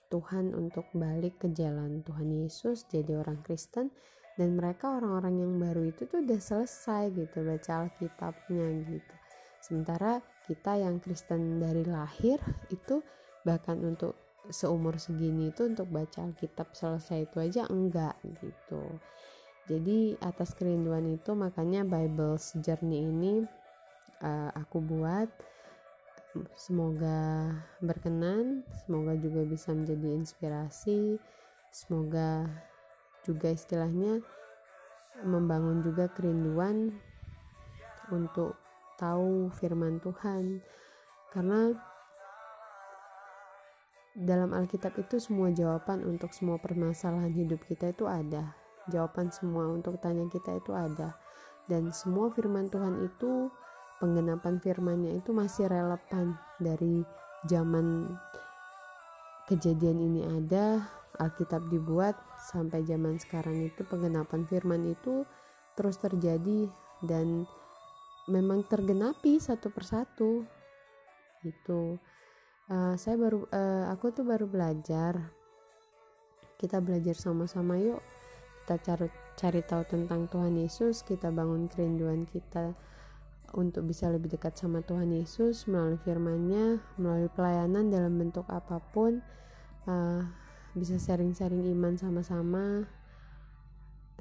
[0.08, 3.92] Tuhan untuk balik ke jalan Tuhan Yesus jadi orang Kristen
[4.38, 9.14] dan mereka orang-orang yang baru itu tuh udah selesai gitu baca Alkitabnya gitu.
[9.58, 12.38] Sementara kita yang Kristen dari lahir
[12.70, 13.02] itu
[13.42, 14.14] bahkan untuk
[14.48, 18.82] seumur segini itu untuk baca Alkitab selesai itu aja enggak gitu.
[19.68, 23.44] Jadi atas kerinduan itu makanya Bible's Journey ini
[24.24, 25.28] uh, aku buat
[26.54, 31.18] semoga berkenan semoga juga bisa menjadi inspirasi
[31.72, 32.46] semoga
[33.26, 34.22] juga istilahnya
[35.26, 36.94] membangun juga kerinduan
[38.14, 38.54] untuk
[38.98, 40.62] tahu firman Tuhan.
[41.30, 41.70] Karena
[44.18, 48.58] dalam Alkitab itu semua jawaban untuk semua permasalahan hidup kita itu ada.
[48.88, 51.14] Jawaban semua untuk tanya kita itu ada.
[51.68, 53.52] Dan semua firman Tuhan itu
[53.98, 57.02] penggenapan firmannya itu masih relevan dari
[57.46, 58.06] zaman
[59.46, 60.86] kejadian ini ada
[61.18, 62.14] Alkitab dibuat
[62.50, 65.26] sampai zaman sekarang itu penggenapan firman itu
[65.74, 66.70] terus terjadi
[67.02, 67.46] dan
[68.30, 70.46] memang tergenapi satu persatu
[71.46, 71.98] itu
[72.68, 75.32] uh, saya baru uh, aku tuh baru belajar.
[76.58, 78.02] Kita belajar sama-sama yuk.
[78.62, 82.74] Kita cari cari tahu tentang Tuhan Yesus kita bangun kerinduan kita
[83.56, 89.24] untuk bisa lebih dekat sama Tuhan Yesus melalui firman-Nya melalui pelayanan dalam bentuk apa pun
[89.88, 90.20] uh,
[90.76, 92.84] bisa sharing-sharing iman sama-sama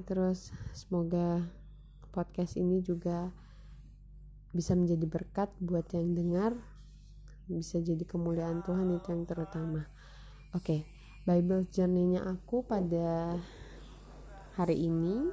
[0.08, 1.44] terus semoga
[2.14, 3.34] podcast ini juga
[4.56, 6.52] bisa menjadi berkat buat yang dengar
[7.48, 9.88] bisa jadi kemuliaan Tuhan itu yang terutama
[10.56, 10.82] oke okay.
[11.28, 13.36] Bible journey-nya aku pada
[14.56, 15.28] hari ini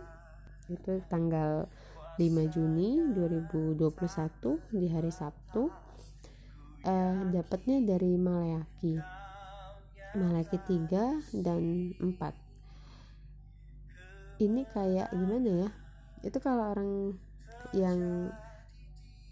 [0.66, 1.70] itu tanggal
[2.14, 3.90] 5 Juni 2021
[4.70, 5.66] di hari Sabtu.
[6.84, 9.00] Uh, dapatnya dari Maleaki
[10.14, 15.70] Maleaki 3 dan 4 ini kayak gimana ya?
[16.22, 17.18] Itu kalau orang
[17.74, 18.30] yang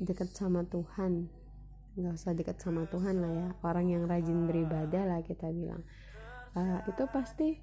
[0.02, 1.30] dekat sama Tuhan
[1.92, 3.48] nggak usah dekat sama Tuhan lah ya.
[3.62, 5.86] Orang yang rajin beribadah lah kita bilang.
[6.58, 7.62] Uh, itu pasti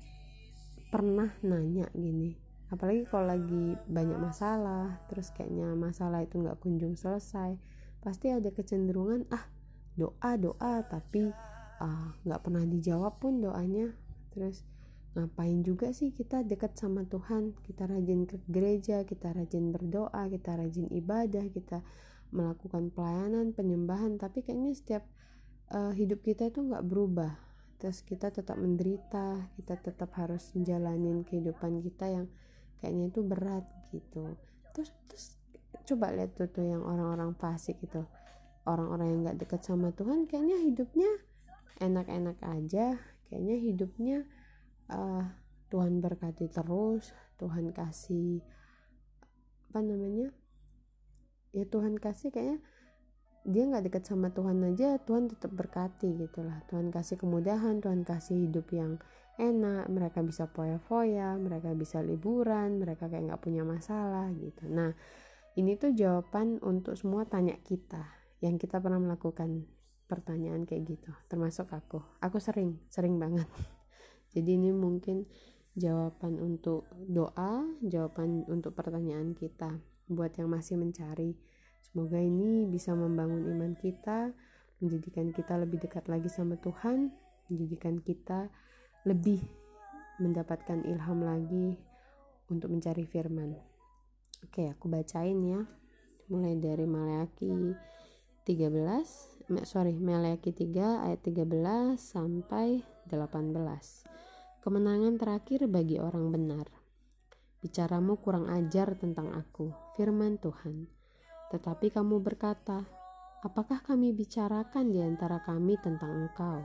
[0.89, 7.57] pernah nanya gini apalagi kalau lagi banyak masalah terus kayaknya masalah itu nggak kunjung selesai
[7.99, 9.49] pasti ada kecenderungan ah
[9.99, 11.33] doa doa tapi
[11.83, 13.95] ah, nggak pernah dijawab pun doanya.
[14.31, 14.63] Terus
[15.17, 17.57] ngapain juga sih kita dekat sama Tuhan?
[17.65, 21.81] Kita rajin ke gereja kita rajin berdoa kita rajin ibadah kita
[22.29, 25.03] melakukan pelayanan penyembahan tapi kayaknya setiap
[25.73, 27.35] uh, hidup kita itu nggak berubah.
[27.79, 32.27] Terus kita tetap menderita kita tetap harus menjalani kehidupan kita yang
[32.79, 34.35] kayaknya itu berat gitu.
[34.73, 35.25] Terus terus
[35.85, 38.03] coba lihat tuh tuh yang orang-orang fasik itu.
[38.67, 41.11] Orang-orang yang nggak dekat sama Tuhan kayaknya hidupnya
[41.79, 42.99] enak-enak aja.
[43.29, 44.17] Kayaknya hidupnya
[44.89, 45.23] uh,
[45.69, 48.41] Tuhan berkati terus Tuhan kasih
[49.69, 50.33] apa namanya
[51.53, 52.57] ya Tuhan kasih kayaknya
[53.45, 56.59] dia nggak dekat sama Tuhan aja Tuhan tetap berkati gitulah.
[56.67, 58.97] Tuhan kasih kemudahan Tuhan kasih hidup yang
[59.39, 64.67] enak mereka bisa foya-foya mereka bisa liburan mereka kayak nggak punya masalah gitu.
[64.67, 64.91] Nah
[65.55, 68.03] ini tuh jawaban untuk semua tanya kita
[68.43, 69.63] yang kita pernah melakukan
[70.11, 72.03] pertanyaan kayak gitu termasuk aku.
[72.19, 73.47] Aku sering sering banget.
[74.35, 75.23] Jadi ini mungkin
[75.79, 79.79] jawaban untuk doa jawaban untuk pertanyaan kita
[80.11, 81.37] buat yang masih mencari.
[81.85, 84.33] Semoga ini bisa membangun iman kita,
[84.81, 87.09] menjadikan kita lebih dekat lagi sama Tuhan,
[87.49, 88.49] menjadikan kita
[89.07, 89.39] lebih
[90.19, 91.79] mendapatkan ilham lagi
[92.51, 93.55] untuk mencari firman.
[94.43, 95.61] Oke, aku bacain ya.
[96.29, 97.73] Mulai dari Maleaki
[98.45, 104.59] 13, sorry, Maleaki 3 ayat 13 sampai 18.
[104.59, 106.67] Kemenangan terakhir bagi orang benar.
[107.59, 110.87] Bicaramu kurang ajar tentang aku, firman Tuhan.
[111.51, 112.85] Tetapi kamu berkata,
[113.43, 116.63] apakah kami bicarakan di antara kami tentang engkau?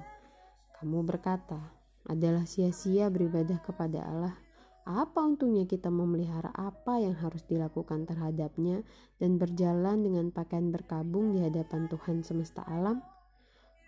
[0.79, 4.35] Kamu berkata, adalah sia-sia beribadah kepada Allah.
[4.85, 8.85] Apa untungnya kita memelihara apa yang harus dilakukan terhadapnya
[9.17, 13.01] dan berjalan dengan pakaian berkabung di hadapan Tuhan semesta alam?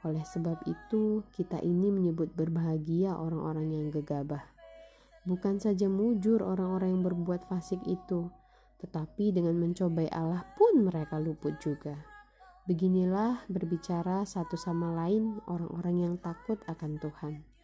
[0.04, 4.56] Oleh sebab itu, kita ini menyebut berbahagia orang-orang yang gegabah
[5.26, 8.30] Bukan saja mujur orang-orang yang berbuat fasik itu,
[8.78, 11.98] tetapi dengan mencobai Allah pun mereka luput juga.
[12.70, 17.55] Beginilah berbicara satu sama lain orang-orang yang takut akan Tuhan.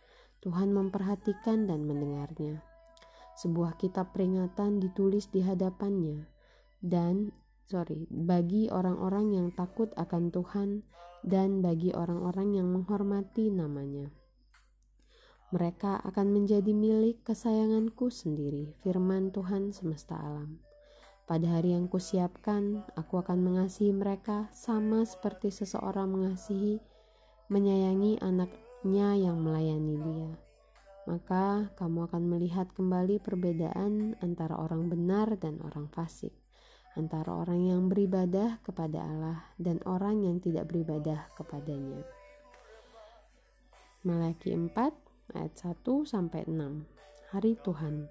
[0.42, 2.60] Tuhan memperhatikan dan mendengarnya.
[3.38, 6.26] Sebuah kitab peringatan ditulis di hadapannya
[6.82, 7.30] dan
[7.70, 10.82] sorry, bagi orang-orang yang takut akan Tuhan
[11.22, 14.10] dan bagi orang-orang yang menghormati namanya.
[15.52, 20.58] Mereka akan menjadi milik kesayanganku sendiri, firman Tuhan semesta alam.
[21.28, 26.82] Pada hari yang kusiapkan, aku akan mengasihi mereka sama seperti seseorang mengasihi,
[27.46, 28.18] menyayangi
[28.82, 30.30] anaknya yang melayani dia.
[31.06, 36.34] Maka kamu akan melihat kembali perbedaan antara orang benar dan orang fasik,
[36.98, 42.02] antara orang yang beribadah kepada Allah dan orang yang tidak beribadah kepadanya.
[44.02, 44.74] Malaki 4
[45.38, 46.82] ayat 1 sampai 6.
[47.30, 48.10] Hari Tuhan.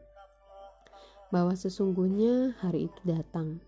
[1.35, 3.59] Bahwa sesungguhnya hari itu datang,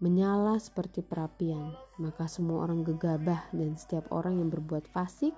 [0.00, 5.36] menyala seperti perapian, maka semua orang gegabah dan setiap orang yang berbuat fasik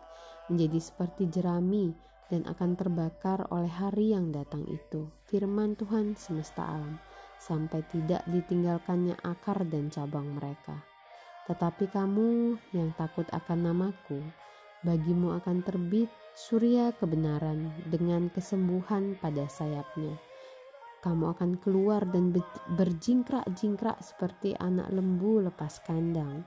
[0.51, 1.95] menjadi seperti jerami
[2.31, 5.07] dan akan terbakar oleh hari yang datang itu.
[5.27, 6.99] Firman Tuhan semesta alam,
[7.39, 10.83] sampai tidak ditinggalkannya akar dan cabang mereka.
[11.51, 14.23] Tetapi kamu yang takut akan namaku,
[14.87, 16.07] bagimu akan terbit
[16.39, 20.15] surya kebenaran dengan kesembuhan pada sayapnya.
[21.01, 22.31] Kamu akan keluar dan
[22.77, 26.45] berjingkrak-jingkrak seperti anak lembu lepas kandang.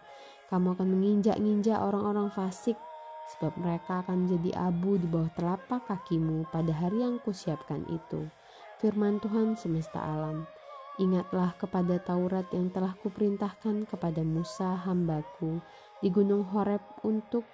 [0.47, 2.77] Kamu akan menginjak-injak orang-orang fasik
[3.31, 8.27] sebab mereka akan menjadi abu di bawah telapak kakimu pada hari yang kusiapkan itu.
[8.83, 10.43] Firman Tuhan semesta alam.
[11.01, 15.57] Ingatlah kepada Taurat yang telah kuperintahkan kepada Musa hambaku
[16.03, 17.47] di gunung Horeb untuk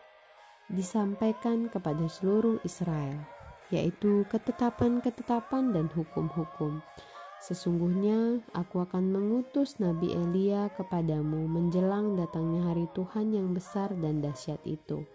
[0.67, 3.23] disampaikan kepada seluruh Israel,
[3.71, 6.83] yaitu ketetapan-ketetapan dan hukum-hukum.
[7.39, 14.59] Sesungguhnya aku akan mengutus Nabi Elia kepadamu menjelang datangnya hari Tuhan yang besar dan dahsyat
[14.67, 15.07] itu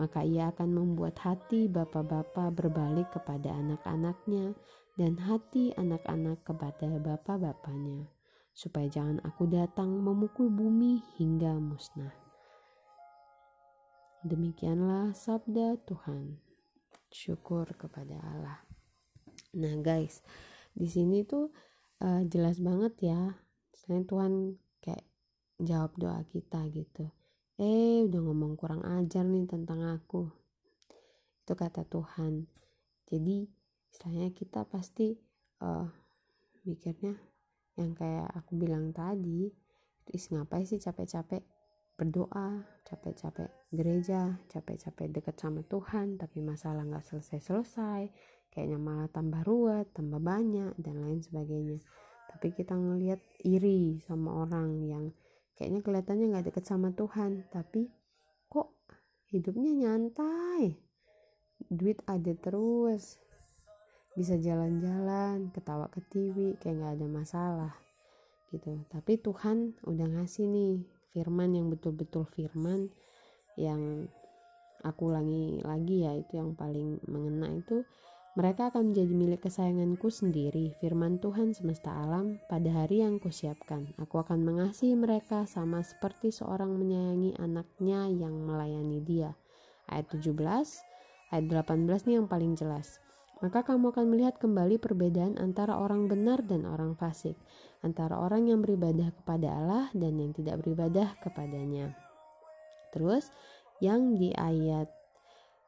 [0.00, 4.56] maka ia akan membuat hati bapak-bapak berbalik kepada anak-anaknya
[4.96, 8.08] dan hati anak-anak kepada bapak-bapaknya,
[8.52, 12.12] supaya jangan aku datang memukul bumi hingga musnah.
[14.22, 16.38] Demikianlah sabda Tuhan.
[17.12, 18.64] Syukur kepada Allah.
[19.58, 20.24] Nah, guys,
[20.72, 21.52] di sini tuh
[22.00, 23.20] uh, jelas banget ya.
[23.76, 25.04] Selain Tuhan kayak
[25.60, 27.10] jawab doa kita gitu
[27.62, 30.26] eh udah ngomong kurang ajar nih tentang aku.
[31.46, 32.50] Itu kata Tuhan.
[33.06, 33.46] Jadi
[33.94, 35.14] istilahnya kita pasti
[35.62, 35.86] uh,
[36.66, 37.14] mikirnya
[37.78, 39.46] yang kayak aku bilang tadi
[40.10, 41.40] is ngapain sih capek-capek
[41.94, 48.10] berdoa capek-capek gereja capek-capek deket sama Tuhan tapi masalah nggak selesai-selesai
[48.50, 51.78] kayaknya malah tambah ruwet tambah banyak dan lain sebagainya.
[52.32, 55.04] Tapi kita ngelihat iri sama orang yang
[55.58, 57.88] kayaknya kelihatannya nggak deket sama Tuhan tapi
[58.48, 58.72] kok
[59.32, 60.76] hidupnya nyantai?
[61.70, 63.16] Duit ada terus.
[64.12, 66.04] Bisa jalan-jalan ketawa ke
[66.60, 67.72] kayak nggak ada masalah
[68.52, 68.76] gitu.
[68.92, 70.84] Tapi Tuhan udah ngasih nih
[71.16, 72.92] firman yang betul-betul firman
[73.56, 74.08] yang
[74.84, 77.84] aku ulangi lagi ya itu yang paling mengena itu
[78.32, 83.92] mereka akan menjadi milik kesayanganku sendiri, firman Tuhan semesta alam, pada hari yang kusiapkan.
[84.00, 89.36] Aku akan mengasihi mereka sama seperti seorang menyayangi anaknya yang melayani dia.
[89.84, 90.32] Ayat 17,
[91.28, 93.04] ayat 18 nih yang paling jelas.
[93.44, 97.36] Maka kamu akan melihat kembali perbedaan antara orang benar dan orang fasik,
[97.84, 101.92] antara orang yang beribadah kepada Allah dan yang tidak beribadah kepadanya.
[102.96, 103.28] Terus,
[103.84, 104.88] yang di ayat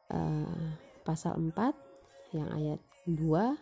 [0.09, 1.94] uh, pasal 4
[2.35, 3.55] yang ayat 2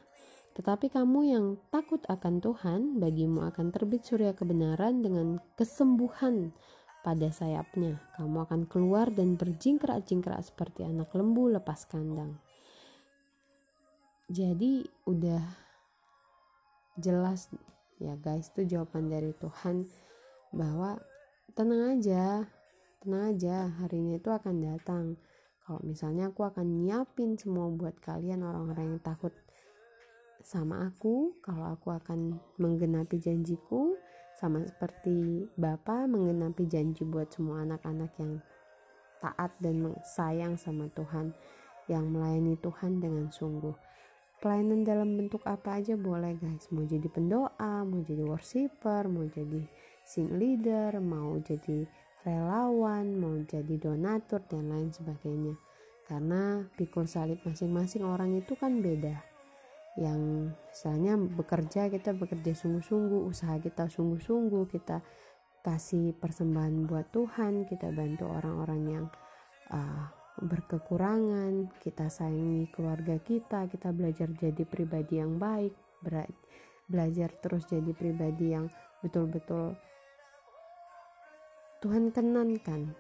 [0.53, 6.53] tetapi kamu yang takut akan Tuhan bagimu akan terbit surya kebenaran dengan kesembuhan
[7.01, 7.99] pada sayapnya.
[8.20, 12.36] Kamu akan keluar dan berjingkrak-jingkrak seperti anak lembu lepas kandang.
[14.28, 15.40] Jadi udah
[17.01, 17.49] jelas
[17.97, 19.89] ya guys itu jawaban dari Tuhan
[20.53, 21.01] bahwa
[21.57, 22.44] tenang aja
[23.01, 25.05] tenang aja harinya itu akan datang
[25.63, 29.33] kalau misalnya aku akan nyiapin semua buat kalian orang-orang yang takut
[30.43, 33.95] sama aku kalau aku akan menggenapi janjiku
[34.43, 38.43] sama seperti Bapak menggenapi janji buat semua anak-anak yang
[39.23, 41.31] taat dan sayang sama Tuhan
[41.87, 43.75] yang melayani Tuhan dengan sungguh.
[44.43, 46.67] Pelayanan dalam bentuk apa aja boleh guys.
[46.75, 49.63] Mau jadi pendoa mau jadi worshiper mau jadi
[50.03, 51.87] sing leader mau jadi
[52.23, 55.55] relawan, mau jadi donatur dan lain sebagainya.
[56.07, 59.23] Karena pikul salib masing-masing orang itu kan beda.
[59.99, 65.05] Yang misalnya bekerja kita bekerja sungguh-sungguh, usaha kita sungguh-sungguh, kita
[65.62, 69.07] kasih persembahan buat Tuhan, kita bantu orang-orang yang
[69.70, 70.11] uh,
[70.43, 75.77] berkekurangan, kita sayangi keluarga kita, kita belajar jadi pribadi yang baik,
[76.89, 78.66] belajar terus jadi pribadi yang
[79.05, 79.78] betul-betul
[81.83, 82.95] Tuhan kenankan.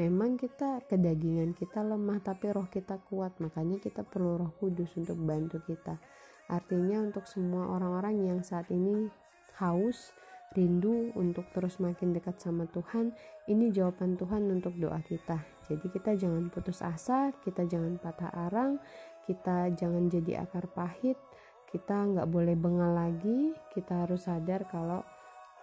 [0.00, 3.36] Memang kita kedagingan kita lemah tapi roh kita kuat.
[3.44, 6.00] Makanya kita perlu roh kudus untuk bantu kita.
[6.48, 9.12] Artinya untuk semua orang-orang yang saat ini
[9.60, 10.16] haus
[10.56, 13.12] rindu untuk terus makin dekat sama Tuhan
[13.52, 15.44] ini jawaban Tuhan untuk doa kita.
[15.68, 18.80] Jadi kita jangan putus asa kita jangan patah arang
[19.28, 21.20] kita jangan jadi akar pahit
[21.68, 25.04] kita nggak boleh bengal lagi kita harus sadar kalau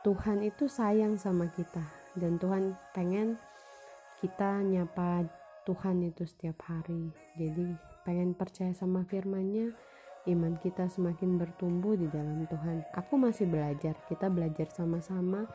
[0.02, 3.40] Tuhan itu sayang sama kita dan Tuhan pengen
[4.20, 5.26] kita nyapa
[5.64, 7.14] Tuhan itu setiap hari.
[7.38, 7.74] Jadi
[8.04, 9.74] pengen percaya sama firmannya
[10.30, 12.86] iman kita semakin bertumbuh di dalam Tuhan.
[12.94, 15.50] Aku masih belajar kita belajar sama-sama.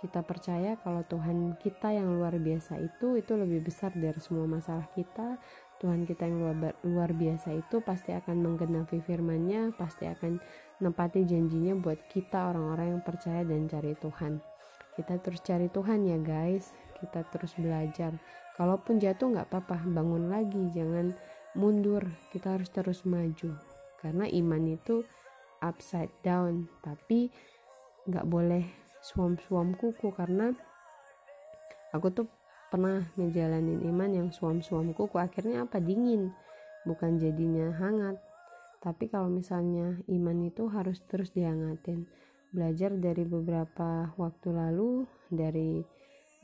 [0.00, 4.88] Kita percaya kalau Tuhan kita yang luar biasa itu itu lebih besar dari semua masalah
[4.96, 5.36] kita.
[5.80, 10.36] Tuhan kita yang luar, luar biasa itu pasti akan menggenapi firman-Nya, pasti akan
[10.84, 14.49] nempati janjinya buat kita orang-orang yang percaya dan cari Tuhan
[15.00, 16.76] kita terus cari Tuhan ya guys.
[17.00, 18.12] Kita terus belajar.
[18.52, 19.80] Kalaupun jatuh nggak apa-apa.
[19.88, 20.68] Bangun lagi.
[20.76, 21.16] Jangan
[21.56, 22.04] mundur.
[22.28, 23.56] Kita harus terus maju.
[23.96, 25.00] Karena iman itu
[25.64, 26.68] upside down.
[26.84, 27.32] Tapi
[28.04, 28.68] nggak boleh
[29.00, 30.12] suam-suam kuku.
[30.12, 30.52] Karena
[31.96, 32.28] aku tuh
[32.68, 35.16] pernah ngejalanin iman yang suam-suam kuku.
[35.16, 35.80] Akhirnya apa?
[35.80, 36.28] Dingin.
[36.84, 38.20] Bukan jadinya hangat.
[38.84, 42.04] Tapi kalau misalnya iman itu harus terus dihangatin
[42.50, 45.82] belajar dari beberapa waktu lalu dari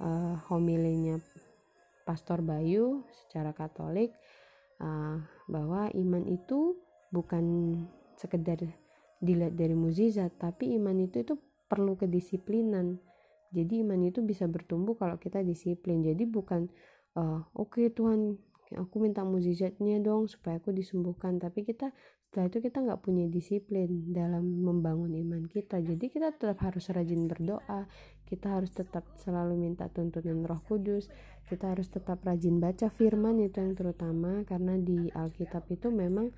[0.00, 1.18] uh, homilinya
[2.06, 4.14] Pastor Bayu secara Katolik
[4.78, 5.18] uh,
[5.50, 6.78] bahwa iman itu
[7.10, 7.44] bukan
[8.14, 8.62] sekedar
[9.18, 11.34] dilihat dari mukjizat tapi iman itu itu
[11.66, 13.02] perlu kedisiplinan.
[13.50, 16.06] Jadi iman itu bisa bertumbuh kalau kita disiplin.
[16.06, 16.70] Jadi bukan
[17.18, 18.38] uh, oke okay, Tuhan
[18.74, 21.42] aku minta mukjizatnya dong supaya aku disembuhkan.
[21.42, 21.90] Tapi kita
[22.36, 25.80] setelah itu kita nggak punya disiplin dalam membangun iman kita.
[25.80, 27.88] Jadi kita tetap harus rajin berdoa
[28.28, 31.08] kita harus tetap selalu minta tuntunan roh kudus
[31.48, 36.28] kita harus tetap rajin baca firman itu yang terutama karena di Alkitab itu memang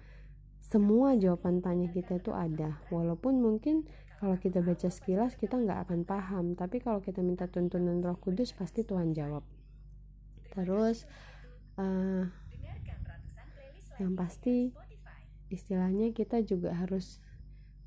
[0.63, 2.79] semua jawaban tanya kita itu ada.
[2.95, 3.83] Walaupun mungkin
[4.23, 6.55] kalau kita baca sekilas kita nggak akan paham.
[6.55, 9.43] Tapi kalau kita minta tuntunan roh kudus pasti Tuhan jawab.
[10.55, 11.11] Terus
[11.75, 12.23] uh,
[13.99, 14.71] yang pasti
[15.49, 17.21] istilahnya kita juga harus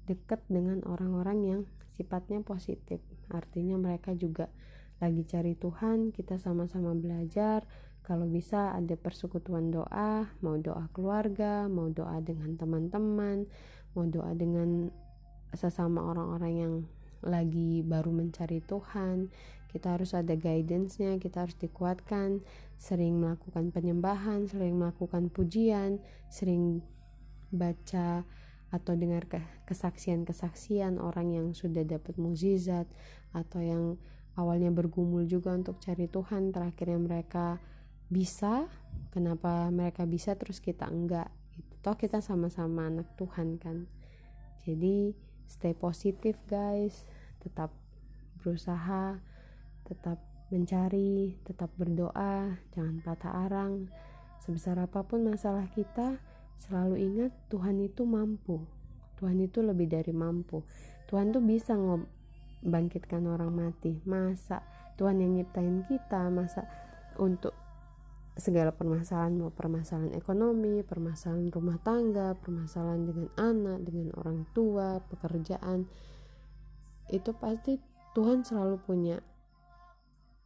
[0.09, 1.61] dekat dengan orang-orang yang
[1.93, 2.99] sifatnya positif.
[3.29, 4.49] Artinya mereka juga
[5.01, 7.65] lagi cari Tuhan kita sama-sama belajar.
[8.01, 13.45] Kalau bisa ada persekutuan doa mau doa keluarga mau doa dengan teman-teman
[13.93, 14.89] mau doa dengan
[15.53, 16.73] sesama orang-orang yang
[17.21, 19.29] lagi baru mencari Tuhan.
[19.69, 22.41] Kita harus ada guidance-nya kita harus dikuatkan.
[22.81, 26.01] Sering melakukan penyembahan sering melakukan pujian
[26.33, 26.81] sering
[27.52, 28.23] baca
[28.72, 29.28] atau dengar
[29.68, 32.88] kesaksian-kesaksian orang yang sudah dapat mukjizat
[33.36, 33.84] atau yang
[34.40, 37.60] awalnya bergumul juga untuk cari Tuhan terakhirnya mereka
[38.07, 38.72] bisa.
[39.11, 41.28] Kenapa mereka bisa terus kita enggak?
[41.52, 41.73] Gitu.
[41.84, 43.91] toh kita sama-sama anak Tuhan kan.
[44.64, 45.11] Jadi
[45.52, 47.03] stay positif guys.
[47.44, 47.76] Tetap
[48.40, 49.19] berusaha
[49.84, 52.56] tetap mencari tetap berdoa.
[52.72, 53.91] Jangan patah arang.
[54.40, 56.31] Sebesar apa pun masalah kita
[56.67, 58.61] selalu ingat Tuhan itu mampu.
[59.17, 60.65] Tuhan itu lebih dari mampu.
[61.09, 64.01] Tuhan tuh bisa membangkitkan orang mati.
[64.05, 64.61] Masa
[64.97, 66.65] Tuhan yang nyiptain kita masa
[67.17, 67.53] untuk
[68.38, 75.85] segala permasalahan mau permasalahan ekonomi, permasalahan rumah tangga, permasalahan dengan anak, dengan orang tua, pekerjaan
[77.11, 77.75] itu pasti
[78.15, 79.17] Tuhan selalu punya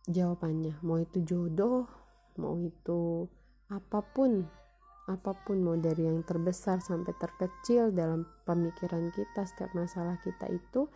[0.10, 0.82] jawabannya.
[0.82, 1.86] Mau itu jodoh
[2.36, 3.32] mau itu
[3.72, 4.44] apa pun
[5.06, 10.90] apa pun mau dari yang terbesar sampai terkecil dalam pemikiran kita setiap masalah kita itu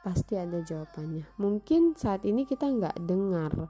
[0.00, 1.28] pasti ada jawabannya.
[1.36, 3.68] Mungkin saat ini kita nggak dengar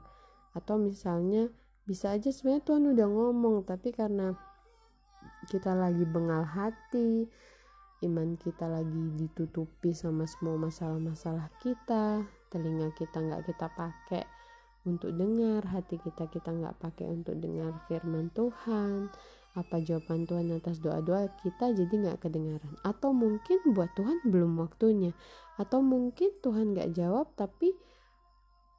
[0.55, 1.51] atau misalnya
[1.83, 4.31] bisa aja sebenarnya Tuhan udah ngomong tapi karena
[5.51, 7.27] kita lagi bengal hati
[8.01, 14.23] iman kita lagi ditutupi sama semua masalah-masalah kita telinga kita nggak kita pakai
[14.81, 19.13] untuk dengar hati kita kita nggak pakai untuk dengar firman Tuhan
[19.51, 22.71] apa jawaban Tuhan atas doa-doa kita jadi nggak kedengaran.
[22.87, 25.11] Atau mungkin buat Tuhan belum waktunya.
[25.59, 27.75] Atau mungkin Tuhan nggak jawab tapi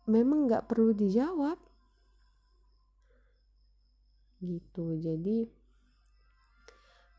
[0.09, 1.61] memang nggak perlu dijawab.
[4.41, 4.97] Gitu.
[4.97, 5.45] Jadi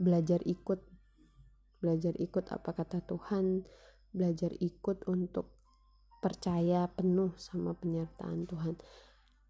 [0.01, 0.81] belajar ikut.
[1.77, 3.69] Belajar ikut apa kata Tuhan.
[4.18, 5.53] Belajar ikut untuk
[6.23, 8.79] percaya penuh sama penyertaan Tuhan.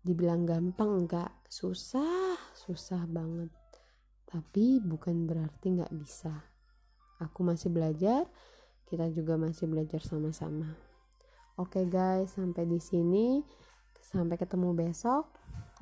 [0.02, 3.54] Dibilang gampang enggak susah susah banget.
[4.26, 6.34] Tapi bukan berarti nggak bisa.
[7.22, 8.26] Aku masih belajar
[8.90, 10.74] kita juga masih belajar sama-sama.
[11.62, 13.46] Oke okay guys sampai di sini.
[14.02, 15.30] Sampai ketemu besok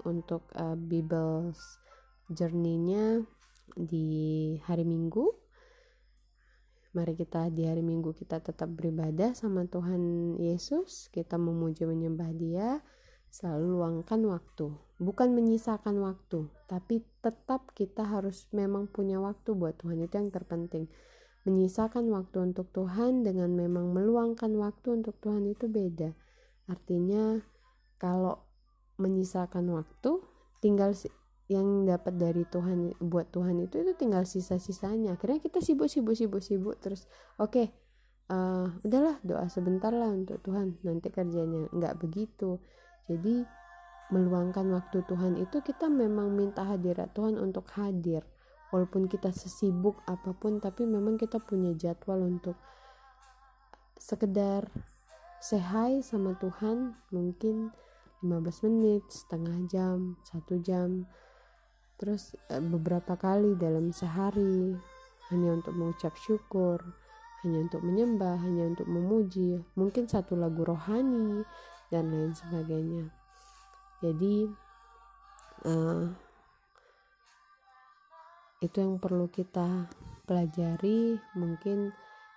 [0.07, 1.51] untuk uh, Bible
[2.31, 3.23] journey-nya
[3.75, 5.27] di hari Minggu
[6.91, 12.83] Mari kita di hari Minggu kita tetap beribadah sama Tuhan Yesus, kita memuji menyembah Dia,
[13.31, 14.75] selalu luangkan waktu.
[14.99, 20.91] Bukan menyisakan waktu, tapi tetap kita harus memang punya waktu buat Tuhan itu yang terpenting.
[21.47, 26.11] Menyisakan waktu untuk Tuhan dengan memang meluangkan waktu untuk Tuhan itu beda.
[26.67, 27.39] Artinya
[27.95, 28.43] kalau
[28.99, 30.19] menyisakan waktu
[30.59, 30.91] tinggal
[31.51, 35.19] yang dapat dari Tuhan buat Tuhan itu itu tinggal sisa-sisanya.
[35.19, 37.67] Akhirnya kita sibuk sibuk sibuk sibuk terus oke okay,
[38.31, 40.79] uh, eh, udahlah doa sebentar lah untuk Tuhan.
[40.87, 42.63] Nanti kerjanya nggak begitu.
[43.11, 43.43] Jadi
[44.15, 48.23] meluangkan waktu Tuhan itu kita memang minta hadirat Tuhan untuk hadir.
[48.71, 52.55] Walaupun kita sesibuk apa pun tapi memang kita punya jadwal untuk
[53.99, 54.71] sekedar
[55.43, 57.75] sehai sama Tuhan mungkin
[58.23, 61.09] 15 menit setengah jam satu jam
[62.01, 64.73] terus eh, beberapa kali dalam sehari
[65.29, 66.81] hanya untuk mengucap syukur
[67.45, 71.45] hanya untuk menyembah hanya untuk memuji mungkin satu lagu rohani
[71.89, 73.09] dan lain sebagainya.
[74.01, 74.45] Jadi
[75.65, 76.05] uh,
[78.61, 79.89] itu yang perlu kita
[80.29, 81.17] pelajari.
[81.33, 81.89] Mungkin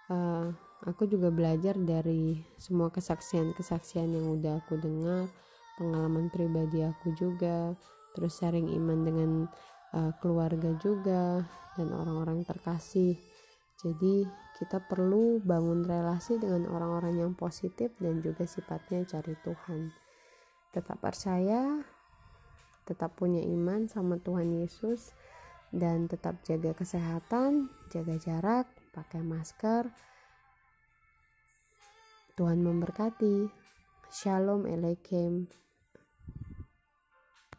[0.08, 0.48] uh,
[0.88, 5.28] aku juga belajar dari semua kesaksian-kesaksian yang udah aku dengar
[5.76, 7.76] pengalaman pribadi aku juga
[8.14, 9.30] terus sharing iman dengan
[9.92, 13.18] uh, keluarga juga dan orang-orang terkasih
[13.82, 14.24] jadi
[14.56, 19.90] kita perlu bangun relasi dengan orang-orang yang positif dan juga sifatnya cari Tuhan
[20.70, 21.82] tetap percaya
[22.84, 25.16] tetap punya iman sama Tuhan Yesus
[25.74, 29.90] dan tetap jaga kesehatan, jaga jarak, pakai masker.
[32.38, 33.50] Tuhan memberkati.
[34.14, 35.63] Shalom Aleichem.